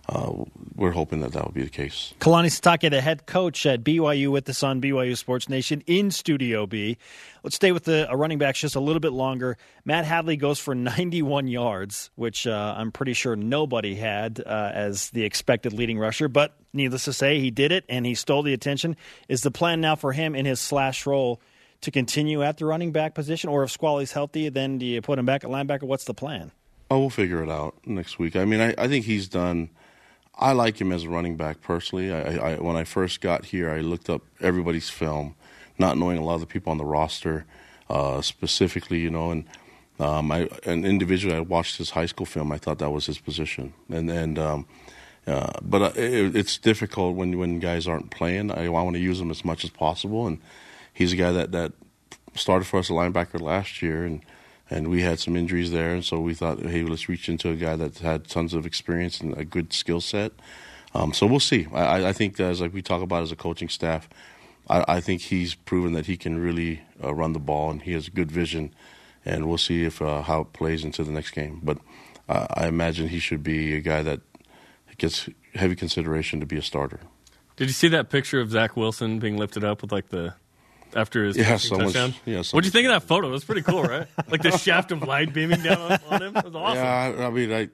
[0.08, 0.32] uh,
[0.76, 2.14] we're hoping that that will be the case.
[2.20, 6.68] Kalani Sitake, the head coach at BYU with us on BYU Sports Nation in Studio
[6.68, 6.98] B.
[7.44, 9.58] Let's stay with the running backs just a little bit longer.
[9.84, 15.10] Matt Hadley goes for 91 yards, which uh, I'm pretty sure nobody had uh, as
[15.10, 18.54] the expected leading rusher, but needless to say, he did it and he stole the
[18.54, 18.98] attention.
[19.28, 21.42] Is the plan now for him in his slash role
[21.82, 25.18] to continue at the running back position, or if Squally's healthy, then do you put
[25.18, 25.84] him back at linebacker?
[25.84, 26.52] What's the plan?
[26.92, 28.36] Oh, we'll figure it out next week.
[28.36, 29.70] I mean, I, I think he's done.
[30.38, 32.12] I like him as a running back personally.
[32.12, 35.36] I, I, when I first got here, I looked up everybody's film,
[35.78, 37.46] not knowing a lot of the people on the roster
[37.90, 39.46] uh, specifically, you know, and
[40.00, 42.52] um, I individually, I watched his high school film.
[42.52, 44.68] I thought that was his position, and and um,
[45.26, 48.52] uh, but uh, it, it's difficult when when guys aren't playing.
[48.52, 50.40] I, I want to use him as much as possible, and
[50.94, 51.72] he's a guy that that
[52.34, 54.22] started for us a linebacker last year, and
[54.70, 57.56] and we had some injuries there, and so we thought, hey, let's reach into a
[57.56, 60.32] guy that had tons of experience and a good skill set.
[60.94, 61.68] Um, so we'll see.
[61.74, 64.10] I, I think as like we talk about as a coaching staff,
[64.70, 67.92] I, I think he's proven that he can really uh, run the ball and he
[67.94, 68.74] has good vision,
[69.24, 71.60] and we'll see if uh, how it plays into the next game.
[71.62, 71.78] But
[72.28, 74.22] uh, I imagine he should be a guy that
[74.98, 77.02] gets heavy consideration to be a starter.
[77.56, 80.34] Did you see that picture of Zach Wilson being lifted up with like the
[80.96, 82.14] after his Yeah, so much- touchdown?
[82.26, 83.28] yeah, so What'd you think of that photo?
[83.28, 84.08] It was pretty cool, right?
[84.30, 86.38] like the shaft of light beaming down on, on him.
[86.38, 86.78] It was awesome.
[86.84, 87.70] Yeah, I mean, I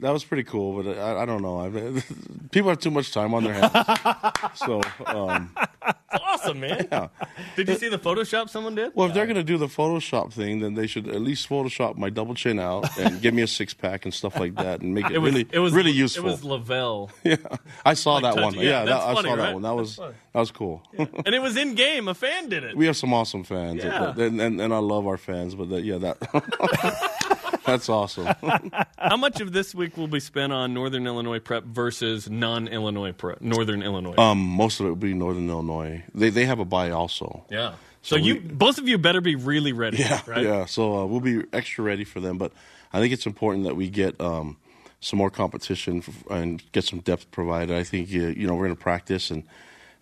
[0.00, 1.60] that was pretty cool, but I, I don't know.
[1.60, 2.02] I mean,
[2.50, 3.72] people have too much time on their hands,
[4.54, 6.88] so um, It's awesome, man.
[6.92, 7.08] yeah.
[7.56, 8.92] Did you see the Photoshop someone did?
[8.94, 11.96] Well, if they're going to do the Photoshop thing, then they should at least Photoshop
[11.96, 14.94] my double chin out and give me a six pack and stuff like that, and
[14.94, 16.26] make it, really, it was really useful.
[16.28, 17.36] It was LaVell, yeah,
[17.84, 18.54] I saw that one.
[18.54, 19.52] yeah, Yeah, that's that, I funny, saw that right?
[19.54, 19.62] one.
[19.62, 20.82] That was that was cool.
[20.98, 22.08] and it was in game.
[22.08, 22.76] A fan did it.
[22.76, 24.12] we have some awesome fans, Yeah.
[24.16, 25.54] and, and and I love our fans.
[25.54, 27.33] But that, yeah, that
[27.64, 28.26] that's awesome.
[28.98, 33.40] How much of this week will be spent on Northern Illinois prep versus non-Illinois prep?
[33.40, 34.14] Northern Illinois.
[34.18, 36.02] Um, most of it will be Northern Illinois.
[36.14, 37.44] They they have a bye also.
[37.50, 37.74] yeah.
[38.02, 39.96] So, so you we- both of you better be really ready.
[39.98, 40.44] Yeah, right?
[40.44, 40.64] yeah.
[40.66, 42.36] So uh, we'll be extra ready for them.
[42.36, 42.52] But
[42.92, 44.58] I think it's important that we get um,
[45.00, 47.74] some more competition f- and get some depth provided.
[47.74, 49.42] I think uh, you know we're going to practice and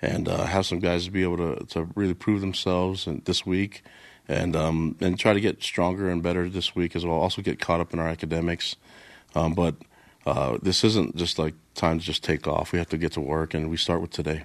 [0.00, 3.46] and uh, have some guys to be able to to really prove themselves and this
[3.46, 3.84] week,
[4.28, 7.16] and um, and try to get stronger and better this week as well.
[7.16, 8.76] Also get caught up in our academics,
[9.34, 9.74] um, but
[10.26, 12.72] uh, this isn't just like time to just take off.
[12.72, 14.44] We have to get to work, and we start with today.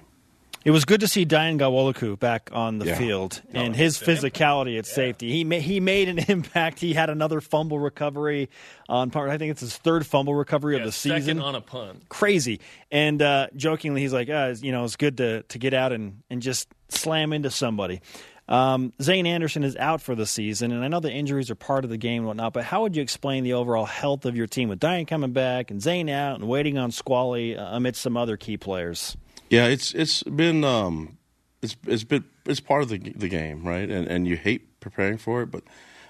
[0.64, 2.98] It was good to see Dayan Ghanwoloku back on the Yeah.
[2.98, 5.30] field and his physicality at safety.
[5.30, 6.80] He ma- he made an impact.
[6.80, 8.50] He had another fumble recovery
[8.88, 9.30] on part.
[9.30, 11.40] I think it's his third fumble recovery Yeah, of the second season.
[11.40, 12.08] on a punt.
[12.08, 12.60] Crazy.
[12.90, 16.22] And uh, jokingly, he's like, uh, you know, it's good to to get out and
[16.28, 18.00] and just slam into somebody.
[18.48, 21.84] Um, Zayne Anderson is out for the season, and I know the injuries are part
[21.84, 22.54] of the game and whatnot.
[22.54, 25.70] But how would you explain the overall health of your team with Dayan coming back
[25.70, 29.16] and Zayne out and waiting on Squally uh, amidst some other key players?
[29.50, 31.18] Yeah, it's it's been um,
[31.62, 33.88] it's it's been it's part of the the game, right?
[33.88, 35.64] And and you hate preparing for it, but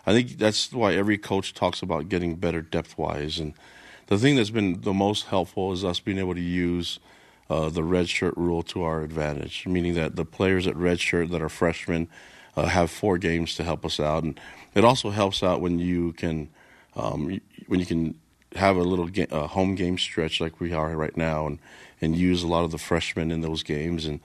[0.06, 3.38] I think that's why every coach talks about getting better depth wise.
[3.38, 3.54] And
[4.06, 7.00] the thing that's been the most helpful is us being able to use
[7.50, 11.30] uh, the red shirt rule to our advantage, meaning that the players at red shirt
[11.30, 12.08] that are freshmen
[12.56, 14.38] uh, have four games to help us out, and
[14.74, 16.48] it also helps out when you can
[16.96, 18.18] um, when you can
[18.56, 21.58] have a little uh, home game stretch like we are right now, and
[22.00, 24.20] and use a lot of the freshmen in those games, and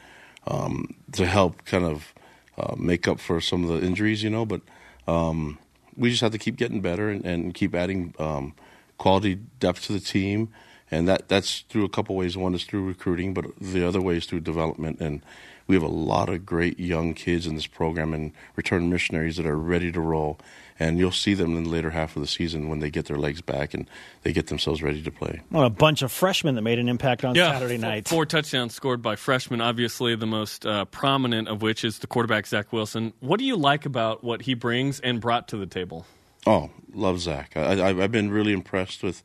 [0.48, 2.14] um, to help kind of
[2.58, 4.46] uh, make up for some of the injuries, you know.
[4.46, 4.62] But
[5.08, 5.60] um,
[5.96, 8.54] we just have to keep getting better and, and keep adding um,
[8.98, 10.50] quality depth to the team,
[10.94, 12.38] and that that's through a couple ways.
[12.38, 15.00] One is through recruiting, but the other way is through development.
[15.00, 15.22] And
[15.66, 19.46] we have a lot of great young kids in this program and return missionaries that
[19.46, 20.40] are ready to roll.
[20.80, 23.18] And you'll see them in the later half of the season when they get their
[23.18, 23.88] legs back and
[24.24, 25.42] they get themselves ready to play.
[25.52, 28.08] Well, a bunch of freshmen that made an impact on Saturday f- night.
[28.08, 32.48] Four touchdowns scored by freshmen, obviously the most uh, prominent of which is the quarterback,
[32.48, 33.14] Zach Wilson.
[33.20, 36.06] What do you like about what he brings and brought to the table?
[36.46, 37.56] Oh, love Zach.
[37.56, 39.24] I, I, I've been really impressed with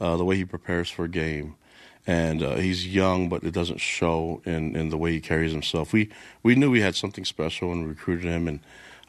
[0.00, 1.56] uh, the way he prepares for a game,
[2.06, 5.92] and uh, he's young, but it doesn't show in, in the way he carries himself.
[5.92, 6.10] We
[6.42, 8.60] we knew we had something special when we recruited him, and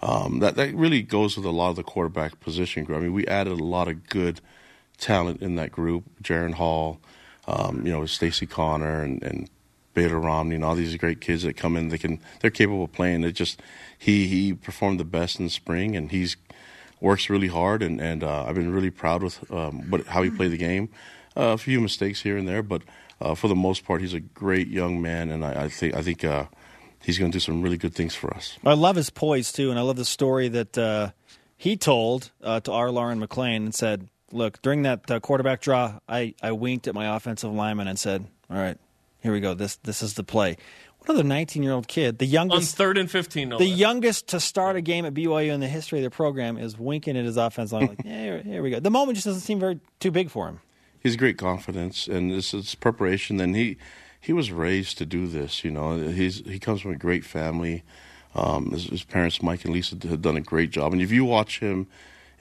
[0.02, 3.00] um, that that really goes with a lot of the quarterback position group.
[3.00, 4.42] I mean, we added a lot of good
[4.98, 6.04] talent in that group.
[6.22, 7.00] Jaren Hall,
[7.48, 9.50] um, you know, Stacy Connor, and, and
[9.94, 11.90] Beta Romney, and all these great kids that come in.
[11.90, 13.24] They can they're capable of playing.
[13.24, 13.62] It just
[13.98, 16.38] he he performed the best in spring, and he's
[17.02, 20.30] works really hard, and and uh, I've been really proud with um, what how he
[20.30, 20.90] played the game.
[21.38, 22.82] Uh, a few mistakes here and there, but
[23.22, 26.02] uh, for the most part, he's a great young man, and I, I think I
[26.02, 26.46] think uh,
[27.04, 28.58] he's going to do some really good things for us.
[28.66, 31.12] I love his poise too, and I love the story that uh,
[31.56, 36.34] he told uh, to our Lauren McLean and said, "Look, during that quarterback draw, I,
[36.42, 38.78] I winked at my offensive lineman and said, "All right,
[39.22, 39.54] here we go.
[39.54, 40.58] This this is the play."
[41.10, 43.68] What other 19 year old kid, the youngest On youngest, third and 15, no the
[43.68, 43.80] less.
[43.80, 47.18] youngest to start a game at BYU in the history of the program, is winking
[47.18, 48.80] at his offense line like, yeah, here, here we go.
[48.80, 50.60] The moment just doesn't seem very too big for him.
[51.00, 53.40] He's great confidence, and this is preparation.
[53.42, 53.78] And he
[54.22, 55.64] he was raised to do this.
[55.64, 57.82] You know, he's he comes from a great family.
[58.36, 60.94] Um, his, his parents, Mike and Lisa, have done a great job.
[60.94, 61.88] And if you watch him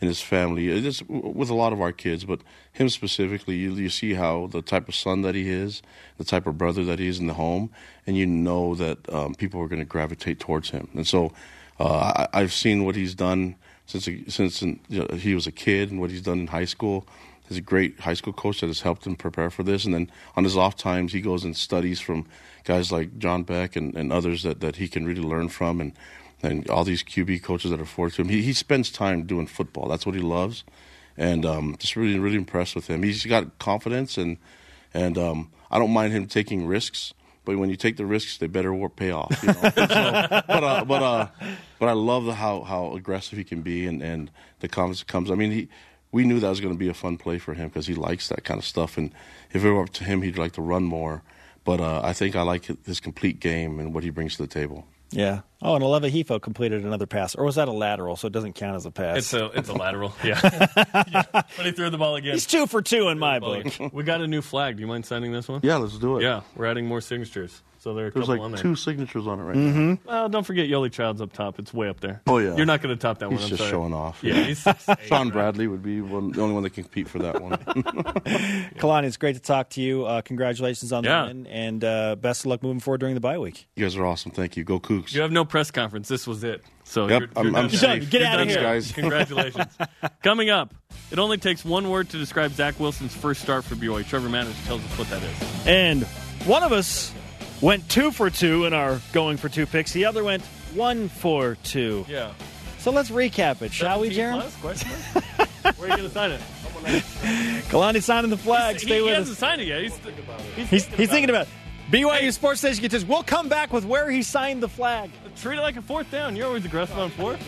[0.00, 2.40] and his family, it's with a lot of our kids, but
[2.72, 5.82] him specifically, you, you see how the type of son that he is,
[6.18, 7.70] the type of brother that he is in the home,
[8.06, 10.88] and you know that um, people are going to gravitate towards him.
[10.94, 11.32] And so,
[11.80, 13.56] uh, I, I've seen what he's done
[13.86, 17.06] since since you know, he was a kid, and what he's done in high school.
[17.48, 19.86] He's a great high school coach that has helped him prepare for this.
[19.86, 22.26] And then on his off times, he goes and studies from
[22.64, 25.92] guys like John Beck and, and others that, that he can really learn from, and
[26.42, 28.28] and all these QB coaches that are forward to him.
[28.28, 29.88] He he spends time doing football.
[29.88, 30.64] That's what he loves,
[31.16, 33.02] and um, just really really impressed with him.
[33.02, 34.38] He's got confidence, and
[34.94, 37.14] and um, I don't mind him taking risks.
[37.44, 39.42] But when you take the risks, they better pay off.
[39.42, 39.54] You know?
[39.62, 41.28] so, but uh, but uh,
[41.78, 45.08] but I love the, how how aggressive he can be, and, and the confidence that
[45.08, 45.30] comes.
[45.30, 45.68] I mean, he
[46.12, 48.28] we knew that was going to be a fun play for him because he likes
[48.28, 48.96] that kind of stuff.
[48.98, 49.12] And
[49.52, 51.22] if it were up to him, he'd like to run more.
[51.64, 54.48] But uh, I think I like his complete game and what he brings to the
[54.48, 54.86] table.
[55.10, 55.40] Yeah.
[55.60, 58.14] Oh, and Aleva Hifo completed another pass, or was that a lateral?
[58.16, 59.18] So it doesn't count as a pass.
[59.18, 60.38] It's a it's a lateral, yeah.
[61.10, 61.22] yeah.
[61.32, 62.34] But he threw the ball again.
[62.34, 63.66] He's two for two in my book.
[63.92, 64.76] We got a new flag.
[64.76, 65.60] Do you mind signing this one?
[65.64, 66.22] Yeah, let's do it.
[66.22, 67.62] Yeah, we're adding more signatures.
[67.80, 68.70] So there are a There's couple on like there.
[68.72, 69.98] two signatures on it right now.
[70.04, 71.60] Well, don't forget Yoeli Childs up top.
[71.60, 72.22] It's way up there.
[72.26, 72.56] Oh, yeah.
[72.56, 73.42] You're not going to top that He's one.
[73.44, 73.70] I'm just sorry.
[73.70, 74.18] showing off.
[74.22, 75.32] Yeah, he's eight, Sean right?
[75.32, 77.52] Bradley would be one, the only one that can compete for that one.
[78.78, 80.04] Kalani, it's great to talk to you.
[80.04, 81.22] Uh, congratulations on Yeah.
[81.22, 83.68] the win, and uh, best of luck moving forward during the bye week.
[83.76, 84.32] you guys are awesome.
[84.32, 84.64] Thank you.
[84.64, 85.14] Go Cougs.
[85.14, 86.08] You have no press conference.
[86.08, 86.62] This was it.
[86.84, 87.70] So Yep, you're, I'm- you're I'm done.
[87.70, 88.10] safe.
[88.10, 88.60] Get You're outta done here.
[88.62, 88.92] guys.
[88.96, 89.76] Congratulations.
[90.22, 90.74] Coming up,
[91.10, 94.06] it only takes one word to describe Zach Wilson's first start for BYU.
[94.06, 95.66] Trevor Manners tells us what that is.
[95.66, 96.04] And
[96.46, 97.12] one of us
[97.60, 99.92] went two for two in our going for two picks.
[99.92, 100.42] The other went
[100.74, 102.04] one for two.
[102.08, 102.32] Yeah.
[102.78, 104.40] So let's recap it, shall we, Jeremy?
[104.40, 104.56] plus?
[104.56, 104.90] Question?
[105.76, 106.40] Where are you going to sign it?
[107.68, 108.76] Kalani signing the flag.
[108.76, 109.38] He, Stay he with hasn't us.
[109.38, 109.82] signed it yet.
[109.82, 109.96] He's,
[110.56, 111.52] he's, He's, he's thinking about it.
[111.90, 115.10] BYU Sports Nation gets We'll come back with where he signed the flag.
[115.36, 116.36] Treat it like a fourth down.
[116.36, 117.40] You're always aggressive on fourth.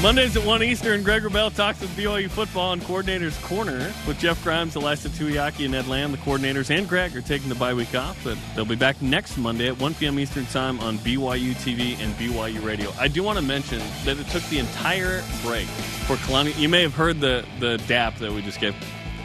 [0.00, 4.42] Mondays at 1 Eastern, Greg Wrubell talks with BYU football and Coordinators Corner with Jeff
[4.44, 6.12] Grimes, Ilaisa Tuiaki, and Ed Lamb.
[6.12, 9.36] The coordinators and Greg are taking the bye week off, but they'll be back next
[9.36, 10.20] Monday at 1 p.m.
[10.20, 12.92] Eastern Time on BYU TV and BYU Radio.
[12.96, 15.66] I do want to mention that it took the entire break
[16.06, 16.56] for Kalani.
[16.56, 18.76] You may have heard the, the DAP that we just gave.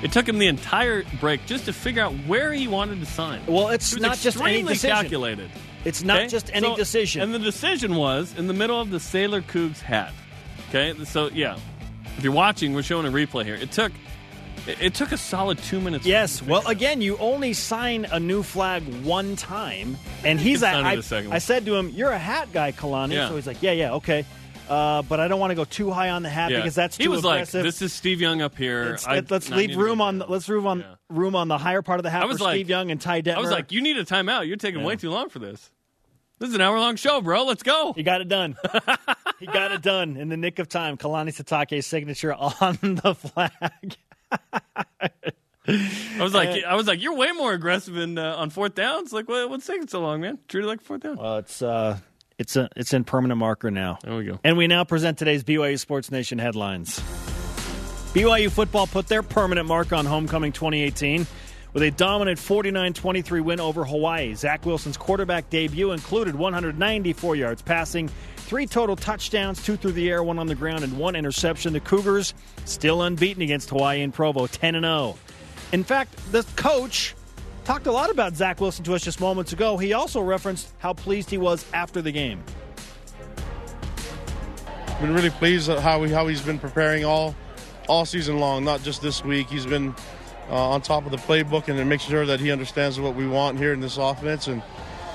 [0.02, 3.42] It took him the entire break just to figure out where he wanted to sign.
[3.46, 4.90] Well, it's It not just any decision.
[4.90, 5.52] calculated.
[5.86, 6.28] It's not Okay?
[6.30, 7.22] just any So- decision.
[7.22, 10.12] And the decision was in the middle of the Sailor Cougs hat.
[10.74, 11.56] Okay, so yeah,
[12.18, 13.54] if you're watching, we're showing a replay here.
[13.54, 13.92] It took
[14.66, 16.04] it, it took a solid two minutes.
[16.04, 16.42] Yes.
[16.42, 20.64] Well, again, you only sign a new flag one time, and he's.
[20.64, 23.30] I, second I said to him, "You're a hat guy, Kalani." Yeah.
[23.30, 24.26] So he's like, "Yeah, yeah, okay."
[24.68, 26.58] Uh, but I don't want to go too high on the hat Yeah.
[26.58, 27.56] because that's too he was aggressive.
[27.62, 28.98] like, "This is Steve Young up here.
[29.06, 30.20] I- let's I leave room on.
[30.20, 30.86] down." Let's room on Yeah.
[31.10, 33.00] room on the higher part of the hat I was for like- Steve Young and
[33.00, 33.36] Ty Detmer.
[33.36, 34.48] I was like, "You need a timeout.
[34.48, 35.70] You're taking way too long for this.
[36.44, 37.46] This is an hour long show, bro.
[37.46, 38.58] Let's go." He got it done.
[39.40, 40.98] he got it done in the nick of time.
[40.98, 43.96] Kalani Sitake's signature on the flag.
[45.66, 49.14] I was like, I was like, "You're way more aggressive in uh, on fourth downs.
[49.14, 50.38] Like, what, what's taking so long, man?
[50.50, 52.00] Treat it like fourth down." Well, it's uh,
[52.38, 54.00] it's a it's in permanent marker now.
[54.04, 54.42] there we go.
[54.44, 57.00] And we now present today's BYU Sports Nation headlines.
[58.14, 61.26] BYU football put their permanent mark on homecoming 2018
[61.74, 64.34] with a dominant 49 23 win over Hawaii.
[64.36, 68.08] Zach Wilson's quarterback debut included 194 yards passing,
[68.38, 71.74] three total touchdowns, two through the air, one on the ground, and one interception.
[71.74, 72.34] The Cougars
[72.66, 75.18] still unbeaten against Hawaii in Provo, 10 0.
[75.72, 77.16] In fact, the coach
[77.66, 79.78] talked a lot about Zach Wilson to us just moments ago.
[79.78, 82.44] He also referenced how pleased he was after the game.
[85.02, 87.36] been really pleased at how he, how he's been preparing all
[87.90, 89.48] all season long, not just this week.
[89.48, 89.94] He's been
[90.50, 93.58] uh, on top of the playbook and make sure that he understands what we want
[93.58, 94.48] here in this offense.
[94.48, 94.62] And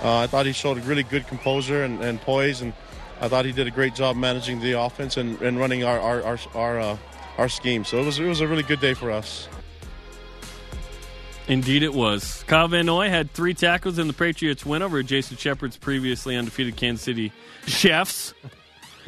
[0.03, 2.73] uh, I thought he showed a really good composure and, and poise, and
[3.21, 6.23] I thought he did a great job managing the offense and, and running our our
[6.23, 6.97] our our, uh,
[7.37, 7.85] our scheme.
[7.85, 9.49] So it was it was a really good day for us.
[11.49, 12.45] Indeed, it was.
[12.47, 16.77] Kyle Van Noy had three tackles in the Patriots' win over Jason Shepard's previously undefeated
[16.77, 17.33] Kansas City
[17.67, 18.35] Chefs.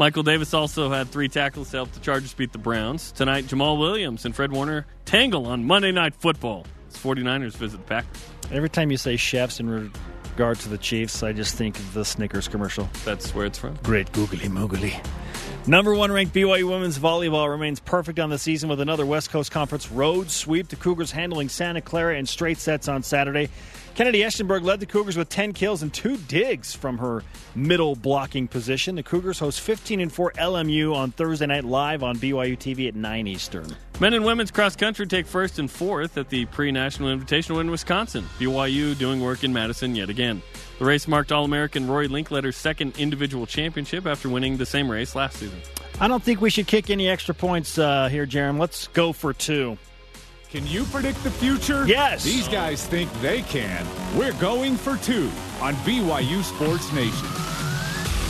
[0.00, 3.12] Michael Davis also had three tackles to help the Chargers beat the Browns.
[3.12, 6.64] Tonight, Jamaal Williams and Fred Warner tangle on Monday Night Football.
[6.88, 8.24] It's 49ers visit the Packers.
[8.50, 12.06] Every time you say chefs in regard to the Chiefs, I just think of the
[12.06, 12.88] Snickers commercial.
[13.04, 13.74] That's where it's from.
[13.82, 15.06] Great googly moogly.
[15.66, 19.50] Number one ranked BYU women's volleyball remains perfect on the season with another West Coast
[19.50, 20.68] Conference road sweep.
[20.68, 23.50] The Cougars handling Santa Clara in straight sets on Saturday.
[24.00, 27.22] Kennedy Eschenberg led the Cougars with 10 kills and two digs from her
[27.54, 28.94] middle blocking position.
[28.94, 32.94] The Cougars host 15 and 4 LMU on Thursday night live on BYU TV at
[32.94, 33.76] 9 Eastern.
[34.00, 37.70] Men and women's cross country take first and fourth at the pre national invitational in
[37.70, 38.24] Wisconsin.
[38.38, 40.40] BYU doing work in Madison yet again.
[40.78, 45.14] The race marked All American Rory Linkletter's second individual championship after winning the same race
[45.14, 45.60] last season.
[46.00, 48.60] I don't think we should kick any extra points uh, here, Jeremy.
[48.60, 49.76] Let's go for two.
[50.50, 51.86] Can you predict the future?
[51.86, 52.24] Yes.
[52.24, 53.86] These guys think they can.
[54.18, 57.28] We're going for two on BYU Sports Nation.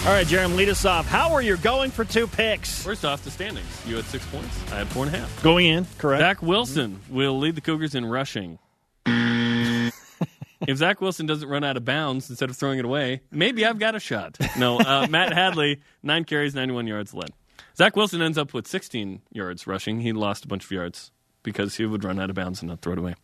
[0.06, 1.06] All right, Jeremy, lead us off.
[1.06, 2.83] How are you going for two picks?
[2.83, 3.66] First off, the standings.
[3.87, 4.54] You had six points.
[4.70, 5.42] I had four and a half.
[5.42, 6.20] Going in, correct?
[6.20, 8.59] Zach Wilson will lead the Cougars in rushing.
[9.06, 13.78] if Zach Wilson doesn't run out of bounds instead of throwing it away, maybe I've
[13.78, 14.37] got a shot.
[14.59, 17.30] No, uh, Matt Hadley, nine carries, 91 yards led.
[17.78, 20.00] Zach Wilson ends up with 16 yards rushing.
[20.00, 22.81] He lost a bunch of yards because he would run out of bounds and not
[22.81, 23.14] throw it away.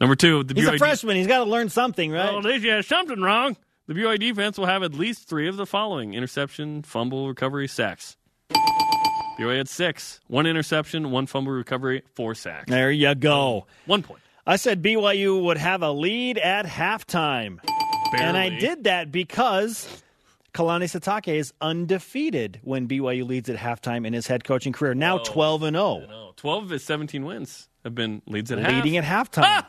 [0.00, 1.16] Number two, the He's a freshman.
[1.16, 2.30] He's got to learn something, right?
[2.30, 3.56] Well, at least you have something wrong.
[3.86, 8.16] The BYU defense will have at least three of the following interception, fumble, recovery, sacks.
[8.52, 10.20] BYU had six.
[10.28, 12.66] One interception, one fumble recovery, four sacks.
[12.68, 13.66] there you go.
[13.86, 14.20] One point.
[14.46, 17.58] I said BYU would have a lead at halftime.
[18.16, 20.02] And I did that because
[20.52, 24.94] Kalani Sitake is undefeated when BYU leads at halftime in his head coaching career.
[24.94, 29.38] Now 12 and 0, 12 of his 17 wins have been leads at leading half.
[29.38, 29.66] at halftime.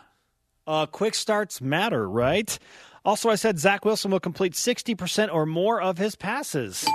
[0.68, 2.58] Uh, quick starts matter, right?
[3.04, 6.86] Also, I said Zach Wilson will complete 60% or more of his passes.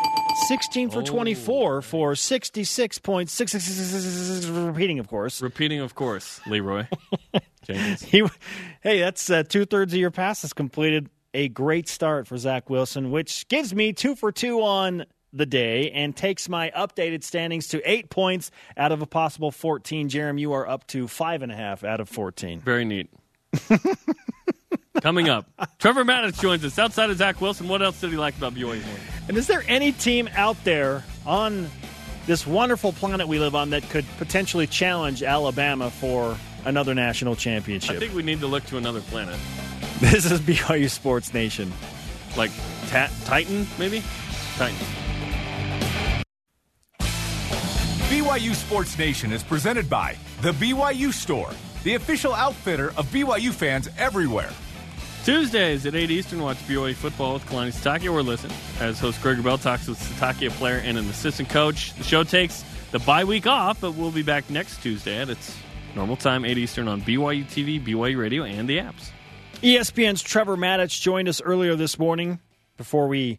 [0.47, 5.43] 16 for 24 for 66.6, repeating, of course.
[5.43, 6.87] Repeating, of course, Leroy.
[7.69, 8.23] He,
[8.81, 11.11] hey, that's uh, two thirds of your passes completed.
[11.37, 15.91] A great start for Zach Wilson, which gives me two for two on the day
[15.91, 20.09] and takes my updated standings to eight points out of a possible 14.
[20.09, 22.63] Jerem, you are up to five and a half out of 14.
[22.63, 23.11] Very neat.
[25.03, 25.47] Coming up,
[25.79, 26.79] Trevor Matich joins us.
[26.79, 28.83] Outside of Zach Wilson, what else did he like about win?
[29.29, 31.69] And is there any team out there on
[32.25, 37.97] this wonderful planet we live on that could potentially challenge Alabama for another national championship.
[37.97, 39.39] I think we need to look to another planet,
[40.01, 41.73] this is BYU Sports Nation.
[42.37, 42.51] like
[42.89, 44.03] Ta- Titan, maybe.
[44.57, 44.77] Titan.
[48.09, 51.51] BYU Sports Nation is presented by The BYU Store,
[51.83, 54.51] the official outfitter of BYU fans everywhere.
[55.25, 59.39] Tuesdays at 8 Eastern, watch BYU football with Kalani Sitake or listen as host Greg
[59.39, 61.95] Wrubell talks with Sitake, a player and an assistant coach.
[61.95, 65.57] The show takes the bye week off, but we'll be back next Tuesday at its
[65.97, 69.11] normal time, 8 Eastern on BYU TV, BYU Radio, and the apps.
[69.63, 72.41] ESPN's Trevor Matich joined us earlier this morning
[72.77, 73.39] before we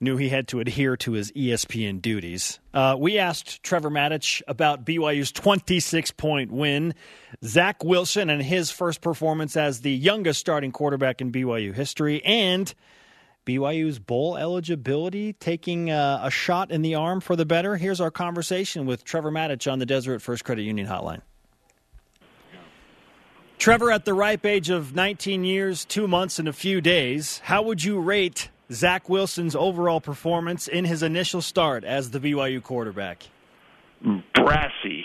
[0.00, 2.58] knew he had to adhere to his ESPN duties.
[2.72, 6.94] Uh, we asked Trevor Matich about BYU's 26 point win,
[7.44, 12.72] Zach Wilson and his first performance as the youngest starting quarterback in BYU history, and
[13.44, 17.76] BYU's bowl eligibility taking uh, a shot in the arm for the better.
[17.76, 21.20] Here's our conversation with Trevor Matich on the Deseret First Credit Union Hotline.
[23.58, 27.62] Trevor, at the ripe age of 19 years, two months, and a few days, how
[27.62, 33.24] would you rate Zach Wilson's overall performance in his initial start as the BYU quarterback?
[34.34, 35.04] brassy.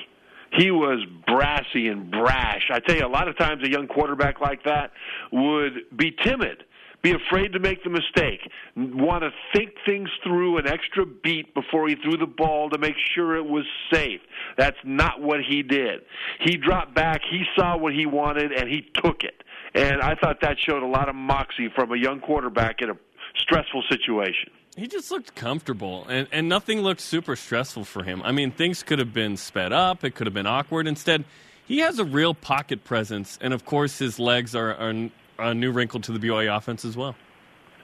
[0.51, 2.70] He was brassy and brash.
[2.72, 4.91] I tell you, a lot of times a young quarterback like that
[5.32, 6.64] would be timid,
[7.04, 11.88] be afraid to make the mistake, want to think things through an extra beat before
[11.89, 14.22] he threw the ball to make sure it was safe.
[14.58, 15.99] That's not what he did.
[16.39, 19.43] He dropped back, he saw what he wanted, and he took it.
[19.76, 22.93] And I thought that showed a lot of moxie from a young quarterback in a
[23.36, 24.51] stressful situation.
[24.78, 28.22] He just looked comfortable, and, and nothing looked super stressful for him.
[28.24, 30.88] I mean, things could have been sped up, it could have been awkward.
[30.88, 31.26] Instead,
[31.66, 35.71] he has a real pocket presence, and of course, his legs are, are a new
[35.71, 37.15] wrinkle to the BYU offense as well.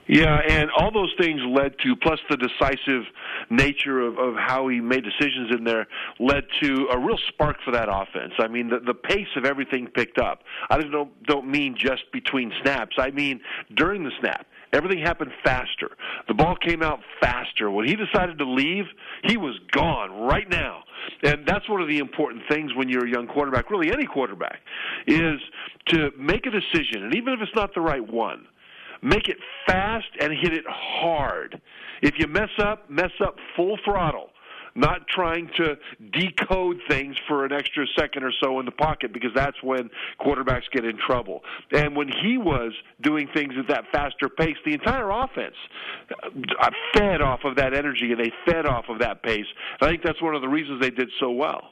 [0.09, 3.03] Yeah, and all those things led to, plus the decisive
[3.51, 5.87] nature of, of how he made decisions in there,
[6.19, 8.33] led to a real spark for that offense.
[8.39, 10.41] I mean, the, the pace of everything picked up.
[10.71, 12.95] I don't don't mean just between snaps.
[12.97, 13.39] I mean
[13.75, 14.47] during the snap.
[14.73, 15.91] Everything happened faster.
[16.27, 17.69] The ball came out faster.
[17.69, 18.85] When he decided to leave,
[19.23, 20.83] he was gone right now.
[21.23, 24.59] And that's one of the important things when you're a young quarterback, really any quarterback,
[25.07, 25.39] is
[25.87, 28.45] to make a decision, and even if it's not the right one,
[29.01, 31.61] make it fast and hit it hard.
[32.01, 34.29] If you mess up, mess up full throttle.
[34.75, 35.77] Not trying to
[36.11, 39.89] decode things for an extra second or so in the pocket because that's when
[40.19, 41.41] quarterbacks get in trouble.
[41.71, 45.55] And when he was doing things at that faster pace, the entire offense
[46.11, 49.45] uh, fed off of that energy and they fed off of that pace.
[49.81, 51.71] I think that's one of the reasons they did so well.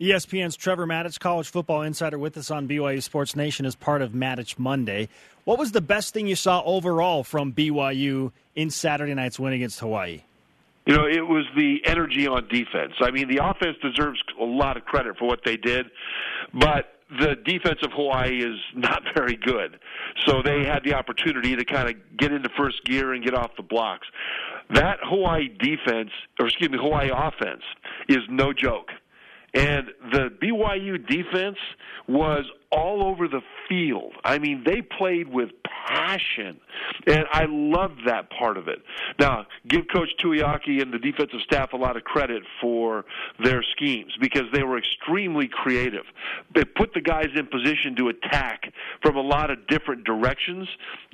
[0.00, 4.12] ESPN's Trevor Matich, college football insider, with us on BYU Sports Nation as part of
[4.12, 5.08] Matich Monday.
[5.44, 9.80] What was the best thing you saw overall from BYU in Saturday night's win against
[9.80, 10.22] Hawaii?
[10.86, 12.92] You know, it was the energy on defense.
[13.00, 15.86] I mean, the offense deserves a lot of credit for what they did,
[16.54, 19.78] but the defense of Hawaii is not very good.
[20.26, 23.50] So they had the opportunity to kind of get into first gear and get off
[23.56, 24.06] the blocks.
[24.70, 26.10] That Hawaii defense,
[26.40, 27.62] or excuse me, Hawaii offense
[28.08, 28.90] is no joke.
[29.54, 31.56] And the BYU defense
[32.08, 32.44] was
[32.76, 34.12] all over the field.
[34.22, 35.50] I mean, they played with
[35.88, 36.60] passion,
[37.06, 38.82] and I love that part of it.
[39.18, 43.04] Now, give Coach Tuiaki and the defensive staff a lot of credit for
[43.42, 46.04] their schemes because they were extremely creative.
[46.54, 48.72] They put the guys in position to attack
[49.02, 50.68] from a lot of different directions.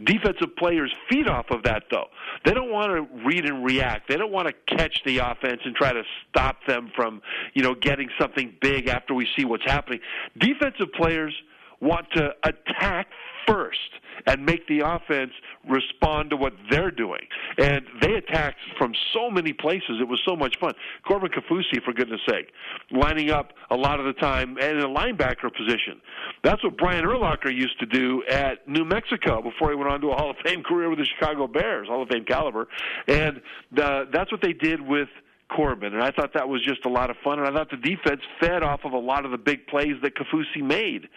[0.05, 2.09] Defensive players feed off of that, though.
[2.45, 4.09] They don't want to read and react.
[4.09, 7.23] They don't want to catch the offense and try to stop them from,
[7.55, 10.01] you know, getting something big after we see what's happening.
[10.39, 11.35] Defensive players
[11.83, 13.09] want to attack
[13.47, 13.79] first
[14.27, 15.33] and make the offense
[15.69, 17.21] respond to what they're doing.
[17.59, 19.99] And they attacked from so many places.
[20.01, 20.73] It was so much fun.
[21.07, 22.53] Corbin Kaufusi, for goodness sake,
[22.91, 26.01] lining up a lot of the time and in a linebacker position.
[26.45, 30.11] That's what Brian Urlacher used to do at New Mexico before he went on to
[30.11, 32.69] a Hall of Fame career with the Chicago Bears, Hall of Fame caliber.
[33.09, 33.41] And
[33.81, 35.09] uh, that's what they did with
[35.55, 37.39] Corbin, and I thought that was just a lot of fun.
[37.39, 40.15] And I thought the defense fed off of a lot of the big plays that
[40.15, 41.09] Kaufusi made.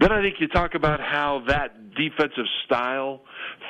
[0.00, 3.20] Then I think you talk about how that defensive style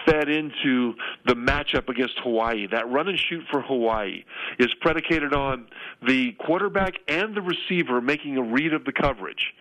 [0.07, 0.95] fed into
[1.27, 2.67] the matchup against Hawaii.
[2.67, 4.25] That run and shoot for Hawaii
[4.59, 5.67] is predicated on
[6.07, 9.55] the quarterback and the receiver making a read of the coverage.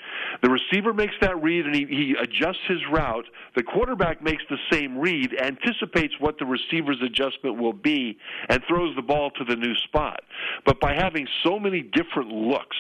[0.44, 3.26] The receiver makes that read and he, he adjusts his route.
[3.56, 8.18] The quarterback makes the same read, anticipates what the receiver's adjustment will be,
[8.50, 10.22] and throws the ball to the new spot.
[10.66, 12.78] But by having so many different looks,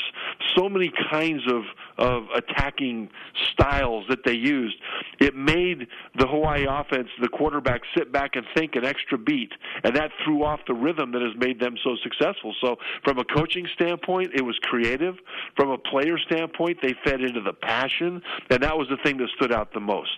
[0.56, 1.64] so many kinds of,
[1.98, 3.10] of attacking
[3.52, 4.76] styles that they used,
[5.20, 5.88] it made
[6.18, 9.52] the Hawaii offense, the quarterback, sit back and think an extra beat,
[9.84, 12.54] and that threw off the rhythm that has made them so successful.
[12.62, 15.16] So, from a coaching standpoint, it was creative.
[15.56, 19.30] From a player standpoint, they fed into the passion, and that was the thing that
[19.38, 20.18] stood out the most.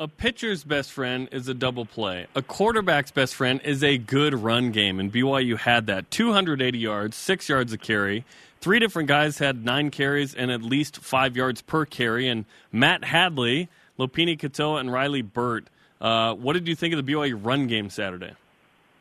[0.00, 2.26] A pitcher's best friend is a double play.
[2.34, 6.10] A quarterback's best friend is a good run game, and BYU had that.
[6.10, 8.24] 280 yards, six yards a carry.
[8.60, 12.26] Three different guys had nine carries and at least five yards per carry.
[12.26, 15.66] And Matt Hadley, Lopini Katoa, and Riley Burt.
[16.00, 18.32] Uh, what did you think of the BYU run game Saturday?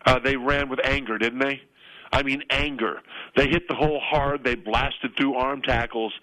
[0.06, 1.64] Uh, they ran with anger, didn't they?
[2.14, 3.01] I mean, anger.
[3.36, 4.43] They hit the hole hard.
[4.43, 6.14] They blasted through arm tackles,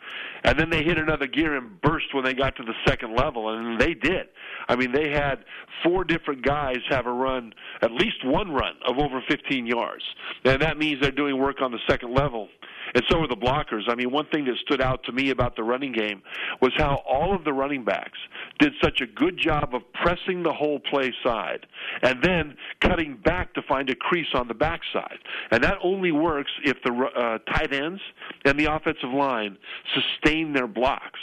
[0.44, 3.50] and then they hit another gear and burst when they got to the second level,
[3.50, 4.28] and they did.
[4.68, 5.44] I mean, they had
[5.82, 10.04] four different guys have a run, at least one run of over 15 yards,
[10.44, 12.48] and that means they're doing work on the second level
[12.94, 13.82] and so are the blockers.
[13.88, 16.22] I mean, one thing that stood out to me about the running game
[16.60, 18.18] was how all of the running backs
[18.58, 21.66] did such a good job of pressing the hole play side
[22.02, 25.18] and then cutting back to find a crease on the backside.
[25.50, 28.00] And that only works if the uh, tight ends
[28.44, 29.56] and the offensive line
[29.94, 31.20] sustain their blocks.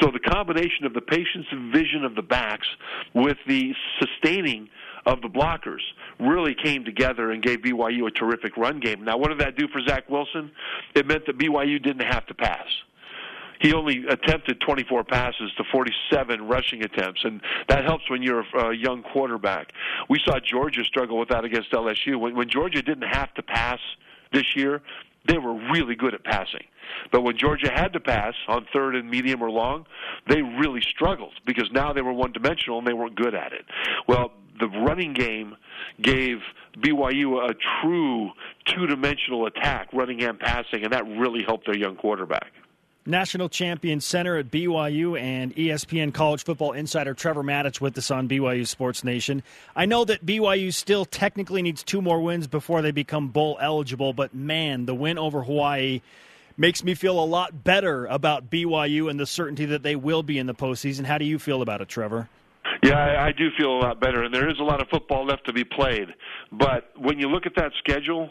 [0.00, 2.66] So the combination of the patience and vision of the backs
[3.14, 4.68] with the sustaining
[5.06, 5.80] of the blockers
[6.22, 9.04] really came together and gave BYU a terrific run game.
[9.04, 10.50] Now, what did that do for Zach Wilson?
[10.94, 12.66] It meant that BYU didn't have to pass.
[13.60, 18.74] He only attempted 24 passes to 47 rushing attempts, and that helps when you're a
[18.74, 19.72] young quarterback.
[20.10, 22.18] We saw Georgia struggle with that against LSU.
[22.18, 23.78] When, Georgia didn't have to pass
[24.32, 24.82] this year,
[25.26, 26.64] they were really good at passing.
[27.10, 29.86] But when Georgia had to pass on third and medium or long,
[30.28, 33.64] they really struggled because now they were one dimensional and they weren't good at it.
[34.08, 35.56] Well, the running game
[36.00, 36.38] gave
[36.78, 38.30] BYU a true
[38.66, 42.52] two dimensional attack, running and passing, and that really helped their young quarterback.
[43.04, 48.28] National champion center at BYU and ESPN college football insider Trevor Matich with us on
[48.28, 49.42] BYU Sports Nation.
[49.74, 54.12] I know that BYU still technically needs two more wins before they become bowl eligible,
[54.12, 56.00] but man, the win over Hawaii
[56.56, 60.38] makes me feel a lot better about BYU and the certainty that they will be
[60.38, 61.04] in the postseason.
[61.04, 62.28] How do you feel about it, Trevor?
[62.84, 65.26] Yeah, I, I do feel a lot better, and there is a lot of football
[65.26, 66.08] left to be played.
[66.52, 68.30] But when you look at that schedule,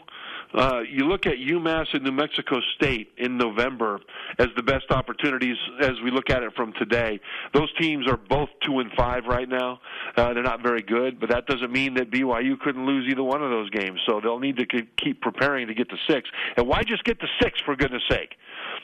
[0.54, 4.00] uh, you look at UMass and New Mexico State in November
[4.38, 7.20] as the best opportunities as we look at it from today.
[7.54, 9.80] Those teams are both two and five right now.
[10.16, 13.42] Uh, they're not very good, but that doesn't mean that BYU couldn't lose either one
[13.42, 14.00] of those games.
[14.06, 16.28] So they'll need to keep preparing to get to six.
[16.56, 18.36] And why just get to six for goodness sake?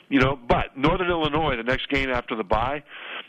[0.09, 2.83] You know, but Northern Illinois, the next game after the bye,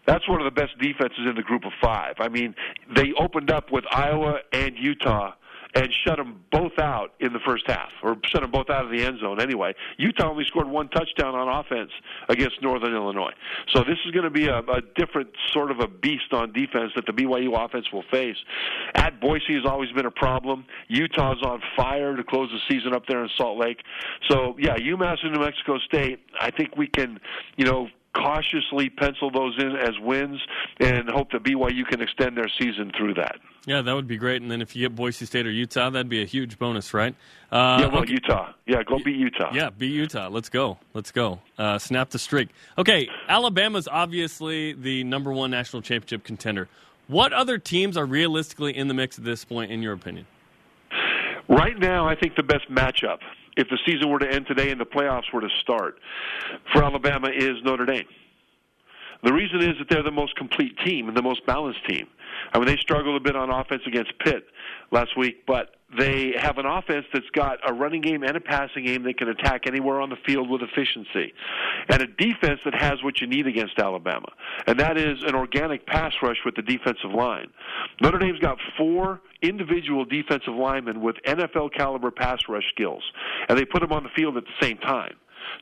[0.05, 2.15] that's one of the best defenses in the group of five.
[2.19, 2.55] I mean,
[2.95, 5.33] they opened up with Iowa and Utah
[5.76, 8.91] and shut them both out in the first half, or shut them both out of
[8.91, 9.74] the end zone anyway.
[9.97, 11.91] Utah only scored one touchdown on offense
[12.28, 13.34] against Northern Illinois.
[13.74, 16.91] So this is going to be a, a different sort of a beast on defense
[16.95, 18.38] that the BYU offense will face.
[18.95, 20.65] At Boise has always been a problem.
[20.88, 23.82] Utah's on fire to close the season up there in Salt Lake.
[24.30, 26.20] So yeah, UMass and New Mexico State.
[26.39, 27.20] I think we can,
[27.57, 30.39] you know, cautiously pencil those in as wins
[30.80, 33.38] and hope that BYU can extend their season through that.
[33.66, 34.41] Yeah, that would be great.
[34.41, 37.14] And then if you get Boise State or Utah, that'd be a huge bonus, right?
[37.51, 38.14] Uh, yeah, well, okay.
[38.14, 38.53] Utah.
[38.66, 39.51] Yeah, go beat Utah.
[39.53, 40.30] Yeah, beat Utah.
[40.30, 40.78] Let's go.
[40.93, 41.39] Let's go.
[41.57, 42.49] Uh, snap the streak.
[42.78, 46.68] Okay, Alabama's obviously the number one national championship contender.
[47.07, 50.26] What other teams are realistically in the mix at this point, in your opinion?
[51.47, 53.20] Right now, I think the best matchup
[53.58, 56.00] if the season were to end today and the playoffs were to start
[56.74, 58.06] for Alabama is Notre Dame.
[59.24, 62.08] The reason is that they're the most complete team and the most balanced team.
[62.54, 64.45] I mean, they struggled a bit on offense against Pitt
[64.91, 68.85] last week, but they have an offense that's got a running game and a passing
[68.85, 71.33] game that can attack anywhere on the field with efficiency,
[71.89, 74.27] and a defense that has what you need against Alabama,
[74.67, 77.47] and that is an organic pass rush with the defensive line.
[78.01, 83.03] Notre Dame's got four individual defensive linemen with NFL caliber pass rush skills,
[83.47, 85.15] and they put them on the field at the same time.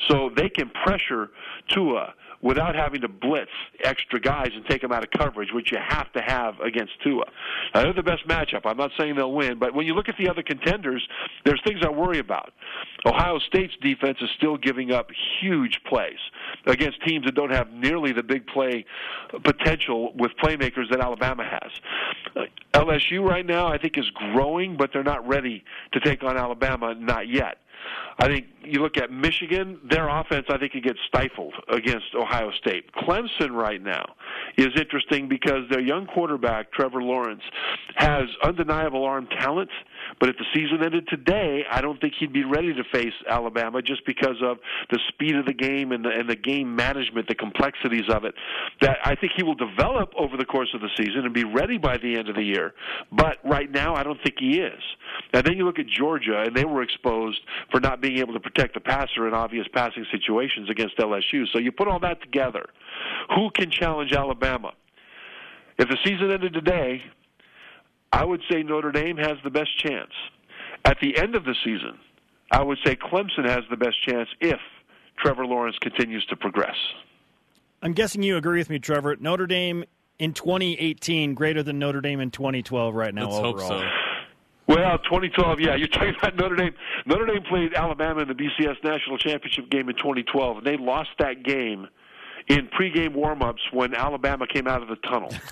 [0.09, 1.29] So they can pressure
[1.69, 3.51] Tua without having to blitz
[3.83, 7.25] extra guys and take them out of coverage, which you have to have against Tua.
[7.73, 8.61] Now, they're the best matchup.
[8.65, 11.07] I'm not saying they'll win, but when you look at the other contenders,
[11.45, 12.53] there's things I worry about.
[13.05, 15.09] Ohio State's defense is still giving up
[15.41, 16.19] huge plays
[16.65, 18.85] against teams that don't have nearly the big play
[19.43, 21.71] potential with playmakers that Alabama has.
[22.35, 22.41] Uh,
[22.73, 25.63] LSU right now, I think, is growing, but they're not ready
[25.93, 27.57] to take on Alabama, not yet.
[28.19, 32.51] I think you look at Michigan, their offense, I think it gets stifled against Ohio
[32.59, 32.91] State.
[32.93, 34.15] Clemson right now
[34.57, 37.43] is interesting because their young quarterback, Trevor Lawrence,
[37.95, 39.69] has undeniable arm talent.
[40.19, 43.81] But if the season ended today, I don't think he'd be ready to face Alabama
[43.81, 44.57] just because of
[44.91, 48.33] the speed of the game and the, and the game management, the complexities of it.
[48.81, 51.77] That I think he will develop over the course of the season and be ready
[51.77, 52.73] by the end of the year.
[53.11, 54.81] But right now, I don't think he is.
[55.33, 57.39] And then you look at Georgia, and they were exposed
[57.71, 61.45] for not being able to protect the passer in obvious passing situations against LSU.
[61.51, 62.65] So you put all that together.
[63.35, 64.73] Who can challenge Alabama?
[65.77, 67.03] If the season ended today,
[68.11, 70.11] I would say Notre Dame has the best chance.
[70.85, 71.97] At the end of the season,
[72.51, 74.59] I would say Clemson has the best chance if
[75.17, 76.75] Trevor Lawrence continues to progress.
[77.81, 79.17] I'm guessing you agree with me, Trevor.
[79.19, 79.83] Notre Dame
[80.19, 83.69] in 2018 greater than Notre Dame in 2012 right now Let's overall.
[83.69, 83.87] hope so.
[84.67, 86.73] Well, 2012, yeah, you're talking about Notre Dame.
[87.05, 91.09] Notre Dame played Alabama in the BCS National Championship game in 2012, and they lost
[91.19, 91.87] that game
[92.47, 95.29] in pregame warm-ups when Alabama came out of the tunnel.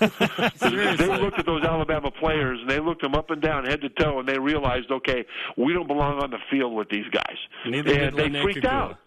[0.60, 3.88] they looked at those Alabama players and they looked them up and down, head to
[3.90, 5.24] toe, and they realized, okay,
[5.56, 7.36] we don't belong on the field with these guys,
[7.66, 8.98] Neither and they freaked out.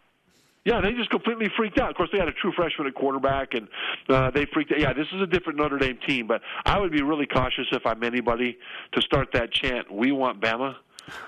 [0.66, 1.90] Yeah, they just completely freaked out.
[1.90, 3.68] Of course, they had a true freshman at quarterback, and
[4.10, 4.80] uh, they freaked out.
[4.80, 7.86] Yeah, this is a different Notre Dame team, but I would be really cautious if
[7.86, 8.58] I'm anybody
[8.92, 10.76] to start that chant, "We want Bama."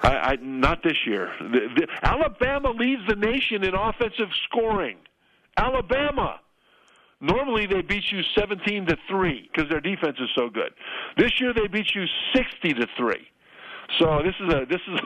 [0.04, 1.32] I, I not this year.
[1.40, 4.98] The, the, Alabama leads the nation in offensive scoring.
[5.58, 6.40] Alabama.
[7.22, 10.74] Normally they beat you 17 to 3 because their defense is so good.
[11.18, 13.16] This year they beat you 60 to 3.
[14.00, 15.00] So this is a this is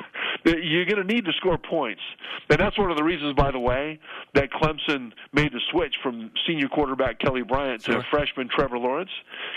[0.63, 2.01] you're going to need to score points,
[2.49, 3.99] and that's one of the reasons, by the way,
[4.35, 9.09] that Clemson made the switch from senior quarterback Kelly Bryant to freshman Trevor Lawrence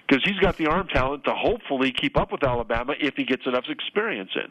[0.07, 3.43] because he's got the arm talent to hopefully keep up with Alabama if he gets
[3.47, 4.51] enough experience in.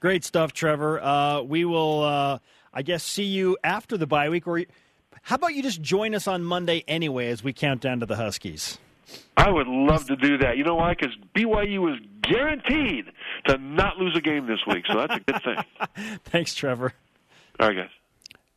[0.00, 1.00] Great stuff, Trevor.
[1.00, 2.38] Uh, we will, uh,
[2.72, 4.46] I guess, see you after the bye week.
[4.46, 4.60] Or
[5.22, 8.16] how about you just join us on Monday anyway as we count down to the
[8.16, 8.78] Huskies?
[9.36, 10.56] I would love to do that.
[10.56, 10.94] You know why?
[10.94, 13.06] Because BYU is guaranteed
[13.46, 16.18] to not lose a game this week, so that's a good thing.
[16.24, 16.92] Thanks, Trevor.
[17.60, 17.90] All right, guys.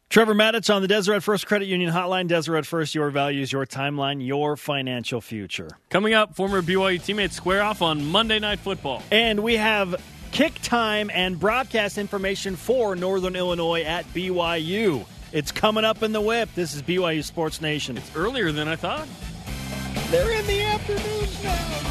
[0.09, 2.27] Trevor Matich on the Deseret First Credit Union Hotline.
[2.29, 5.67] Deseret First, your values, your timeline, your financial future.
[5.89, 9.03] Coming up, former BYU teammates square off on Monday Night Football.
[9.11, 10.01] And we have
[10.31, 15.05] kick time and broadcast information for Northern Illinois at BYU.
[15.33, 16.49] It's coming up in the whip.
[16.55, 17.97] This is BYU Sports Nation.
[17.97, 19.07] It's earlier than I thought.
[20.09, 21.83] They're in the afternoons now.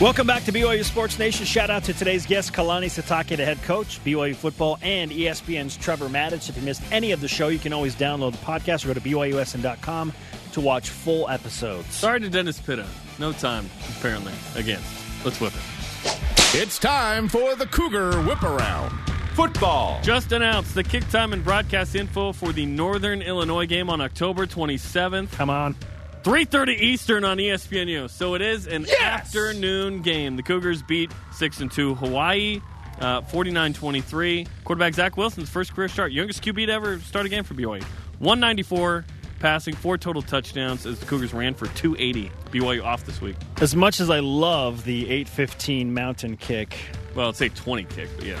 [0.00, 1.46] Welcome back to BYU Sports Nation.
[1.46, 6.08] Shout out to today's guest, Kalani Sitake, the head coach, BYU football, and ESPN's Trevor
[6.08, 6.50] Matich.
[6.50, 8.94] If you missed any of the show, you can always download the podcast or go
[8.94, 10.12] to BYUSN.com
[10.52, 11.94] to watch full episodes.
[11.94, 12.86] Sorry to Dennis Pitta.
[13.18, 14.34] No time, apparently.
[14.54, 14.82] Again,
[15.24, 16.20] let's whip it.
[16.54, 19.15] It's time for the Cougar Whip Around.
[19.36, 20.00] Football.
[20.02, 24.46] Just announced the kick time and broadcast info for the Northern Illinois game on October
[24.46, 25.30] 27th.
[25.32, 25.74] Come on.
[26.22, 28.08] 3:30 Eastern on ESPNU.
[28.08, 30.36] So it is an afternoon game.
[30.36, 32.62] The Cougars beat 6 and 2 Hawaii
[32.98, 34.48] uh, 49-23.
[34.64, 37.82] Quarterback Zach Wilson's first career start, youngest QB to ever start a game for BYU.
[38.20, 39.04] 194
[39.38, 42.30] passing, four total touchdowns as the Cougars ran for 280.
[42.50, 43.36] BYU off this week.
[43.60, 46.78] As much as I love the 815 mountain kick,
[47.16, 48.38] Well, I'd say 20 kick, but yeah.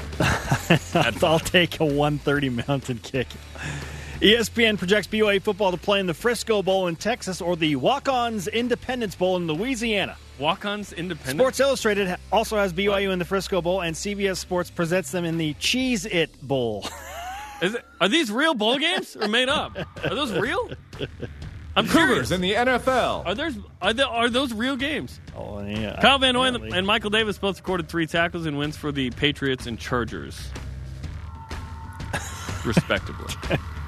[1.22, 3.26] I'll take a 130 mountain kick.
[4.20, 8.48] ESPN projects BYU football to play in the Frisco Bowl in Texas or the Walk-Ons
[8.48, 10.18] Independence Bowl in Louisiana.
[10.38, 11.38] Walk-ons independent.
[11.38, 15.38] Sports Illustrated also has BYU in the Frisco Bowl, and CBS Sports presents them in
[15.38, 16.86] the Cheez-It Bowl.
[17.62, 19.78] Is it, are these real bowl games or made up?
[20.04, 20.70] Are those real?
[21.76, 22.30] I'm Cougars curious.
[22.30, 23.26] in the NFL.
[23.26, 23.50] Are there
[23.82, 25.20] are there, are those real games?
[25.36, 26.00] oh, yeah.
[26.00, 26.78] Kyle Van Noy and, Apparently.
[26.78, 30.48] and Michael Davis both recorded three tackles and wins for the Patriots and Chargers,
[32.64, 33.32] respectively.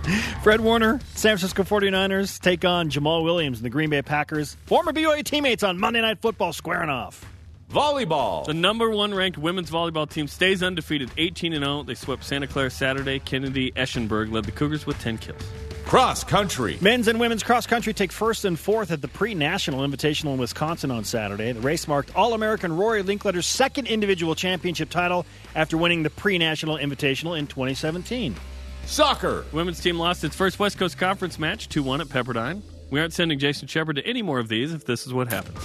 [0.42, 4.56] Fred Warner, San Francisco 49ers take on Jamaal Williams and the Green Bay Packers.
[4.66, 7.24] Former BYU teammates on Monday Night Football squaring off.
[7.70, 8.46] Volleyball.
[8.46, 11.82] The number one ranked women's volleyball team stays undefeated, 18 and 0.
[11.82, 13.18] They swept Santa Clara Saturday.
[13.18, 15.42] Kennedy Eschenberg led the Cougars with 10 kills.
[15.88, 16.76] Cross country.
[16.82, 20.38] Men's and women's cross country take first and fourth at the pre national invitational in
[20.38, 21.50] Wisconsin on Saturday.
[21.52, 25.24] The race marked All American Rory Linkletter's second individual championship title
[25.54, 28.36] after winning the pre national invitational in 2017.
[28.84, 29.46] Soccer.
[29.50, 32.60] Women's team lost its first West Coast Conference match, 2 1 at Pepperdine.
[32.90, 35.58] We aren't sending Jason Shepard to any more of these if this is what happens.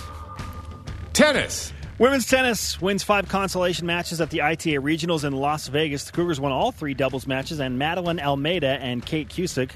[1.11, 1.73] Tennis.
[1.99, 6.05] Women's tennis wins five consolation matches at the ITA Regionals in Las Vegas.
[6.05, 9.71] The Cougars won all three doubles matches, and Madeline Almeida and Kate Cusick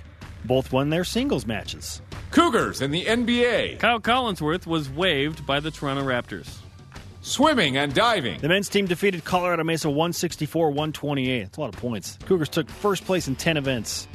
[0.46, 2.02] both won their singles matches.
[2.32, 3.80] Cougars in the NBA.
[3.80, 6.58] Kyle Collinsworth was waived by the Toronto Raptors.
[7.22, 8.40] Swimming and diving.
[8.40, 11.44] The men's team defeated Colorado Mesa 164 128.
[11.44, 12.18] That's a lot of points.
[12.26, 14.08] Cougars took first place in 10 events.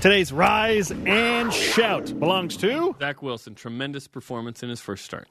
[0.00, 5.28] Today's rise and shout belongs to Zach Wilson, tremendous performance in his first start.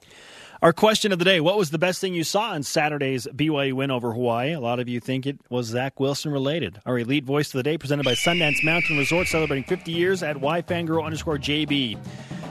[0.62, 1.40] Our question of the day.
[1.40, 4.52] What was the best thing you saw in Saturday's BYU win over Hawaii?
[4.52, 6.78] A lot of you think it was Zach Wilson related.
[6.84, 10.36] Our elite voice of the day presented by Sundance Mountain Resort celebrating 50 years at
[10.36, 11.98] yfangirl underscore JB.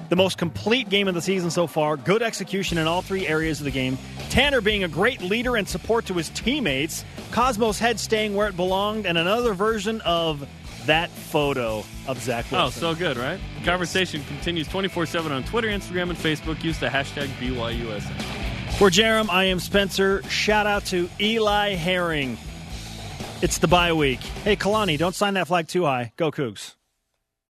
[0.10, 1.98] The most complete game of the season so far.
[1.98, 3.96] Good execution in all three areas of the game.
[4.32, 7.06] Tanner being a great leader and support to his teammates.
[7.30, 10.50] Cosmo's head staying where it belonged, and another version of
[10.90, 12.84] that photo of Zach oh, Wilson.
[12.84, 13.40] Oh, so good, right?
[13.60, 16.64] The conversation continues 24 7 on Twitter, Instagram, and Facebook.
[16.64, 18.22] Use the hashtag BYUSN.
[18.78, 20.24] For Jerem, I am Spencer.
[20.24, 22.38] Shout out to Eli Herring.
[23.42, 24.20] It's the bye week.
[24.20, 26.12] Hey, Kalani, don't sign that flag too high.
[26.18, 26.76] Go Cougs.